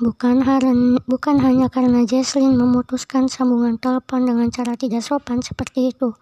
Bukan, 0.00 0.48
haren, 0.48 0.96
bukan 1.04 1.44
hanya 1.44 1.68
karena 1.68 2.08
Jesslyn 2.08 2.56
memutuskan 2.56 3.28
sambungan 3.28 3.76
telepon 3.76 4.24
dengan 4.24 4.48
cara 4.48 4.80
tidak 4.80 5.04
sopan 5.04 5.44
seperti 5.44 5.92
itu, 5.92 6.16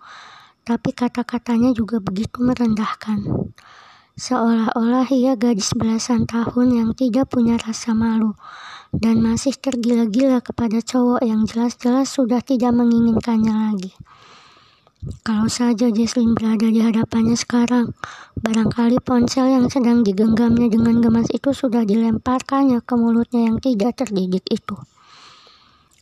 tapi 0.68 0.92
kata-katanya 0.92 1.72
juga 1.72 1.96
begitu 1.96 2.44
merendahkan. 2.44 3.24
Seolah-olah 4.20 5.08
ia 5.08 5.32
gadis 5.32 5.72
belasan 5.72 6.28
tahun 6.28 6.76
yang 6.76 6.90
tidak 6.92 7.32
punya 7.32 7.56
rasa 7.56 7.96
malu, 7.96 8.36
dan 8.92 9.24
masih 9.24 9.56
tergila-gila 9.56 10.44
kepada 10.44 10.84
cowok 10.84 11.24
yang 11.24 11.48
jelas-jelas 11.48 12.12
sudah 12.12 12.44
tidak 12.44 12.76
menginginkannya 12.76 13.54
lagi. 13.72 13.96
Kalau 15.24 15.46
saja 15.46 15.88
Jesslyn 15.88 16.34
berada 16.34 16.66
di 16.68 16.82
hadapannya 16.84 17.38
sekarang, 17.38 17.94
barangkali 18.42 18.98
ponsel 19.00 19.48
yang 19.48 19.70
sedang 19.72 20.04
digenggamnya 20.04 20.68
dengan 20.68 21.00
gemas 21.00 21.30
itu 21.32 21.54
sudah 21.54 21.86
dilemparkannya 21.86 22.82
ke 22.84 22.94
mulutnya 22.98 23.48
yang 23.48 23.62
tidak 23.62 24.04
terdidik 24.04 24.44
itu. 24.50 24.76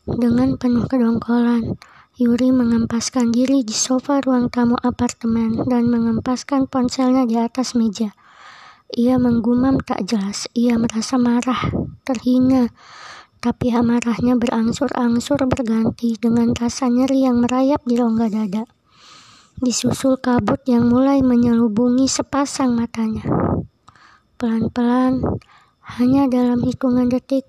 Dengan 0.08 0.56
penuh 0.56 0.88
kedongkolan, 0.88 1.76
Yuri 2.16 2.48
mengempaskan 2.48 3.28
diri 3.28 3.60
di 3.60 3.76
sofa 3.76 4.24
ruang 4.24 4.48
tamu 4.48 4.72
apartemen 4.80 5.68
dan 5.68 5.92
mengempaskan 5.92 6.64
ponselnya 6.64 7.28
di 7.28 7.36
atas 7.36 7.76
meja. 7.76 8.16
Ia 8.96 9.20
menggumam 9.20 9.84
tak 9.84 10.08
jelas. 10.08 10.48
Ia 10.56 10.80
merasa 10.80 11.20
marah, 11.20 11.68
terhina, 12.08 12.72
tapi 13.44 13.68
amarahnya 13.68 14.32
berangsur-angsur 14.40 15.44
berganti 15.44 16.16
dengan 16.16 16.56
rasa 16.56 16.88
nyeri 16.88 17.28
yang 17.28 17.44
merayap 17.44 17.84
di 17.84 18.00
rongga 18.00 18.32
dada. 18.32 18.64
Disusul 19.60 20.16
kabut 20.16 20.64
yang 20.64 20.88
mulai 20.88 21.20
menyelubungi 21.20 22.08
sepasang 22.08 22.72
matanya. 22.72 23.28
Pelan-pelan, 24.40 25.20
hanya 26.00 26.32
dalam 26.32 26.64
hitungan 26.64 27.12
detik, 27.12 27.44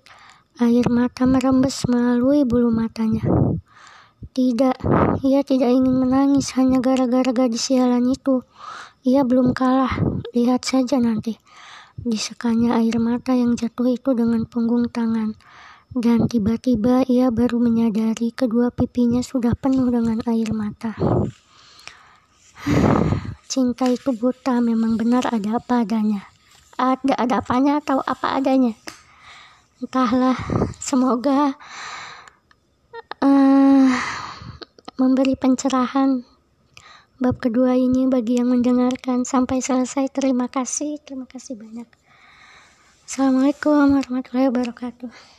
air 0.60 0.92
mata 0.92 1.24
merembes 1.24 1.88
melalui 1.88 2.44
bulu 2.44 2.68
matanya. 2.68 3.47
Tidak, 4.38 4.78
ia 5.26 5.42
tidak 5.42 5.70
ingin 5.74 5.96
menangis 5.98 6.54
hanya 6.54 6.78
gara-gara 6.78 7.34
gadis 7.34 7.74
sialan 7.74 8.06
itu. 8.14 8.46
Ia 9.02 9.26
belum 9.26 9.56
kalah, 9.56 9.94
Lihat 10.38 10.62
saja 10.68 11.02
nanti. 11.02 11.40
Disekanya 11.98 12.78
air 12.78 13.02
mata 13.02 13.34
yang 13.34 13.58
jatuh 13.58 13.90
itu 13.90 14.14
dengan 14.14 14.46
punggung 14.46 14.86
tangan. 14.94 15.34
Dan 15.90 16.30
tiba-tiba 16.30 17.02
ia 17.10 17.34
baru 17.34 17.58
menyadari 17.58 18.30
kedua 18.30 18.70
pipinya 18.70 19.24
sudah 19.26 19.58
penuh 19.58 19.90
dengan 19.90 20.22
air 20.30 20.54
mata. 20.54 20.94
Cinta 23.50 23.90
itu 23.90 24.14
buta, 24.14 24.62
memang 24.62 25.00
benar 25.00 25.26
ada 25.34 25.58
apa 25.58 25.82
adanya. 25.82 26.30
Ada 26.78 27.18
ada 27.18 27.42
apanya 27.42 27.82
atau 27.82 28.04
apa 28.06 28.38
adanya. 28.38 28.78
Entahlah, 29.82 30.38
semoga 30.78 31.58
uh, 33.28 33.92
memberi 34.96 35.36
pencerahan 35.36 36.24
bab 37.20 37.36
kedua 37.44 37.76
ini 37.76 38.08
bagi 38.08 38.40
yang 38.40 38.54
mendengarkan 38.56 39.28
sampai 39.28 39.60
selesai. 39.60 40.08
Terima 40.14 40.48
kasih, 40.48 41.02
terima 41.04 41.28
kasih 41.28 41.60
banyak. 41.60 41.90
Assalamualaikum 43.08 44.00
warahmatullahi 44.00 44.48
wabarakatuh. 44.52 45.37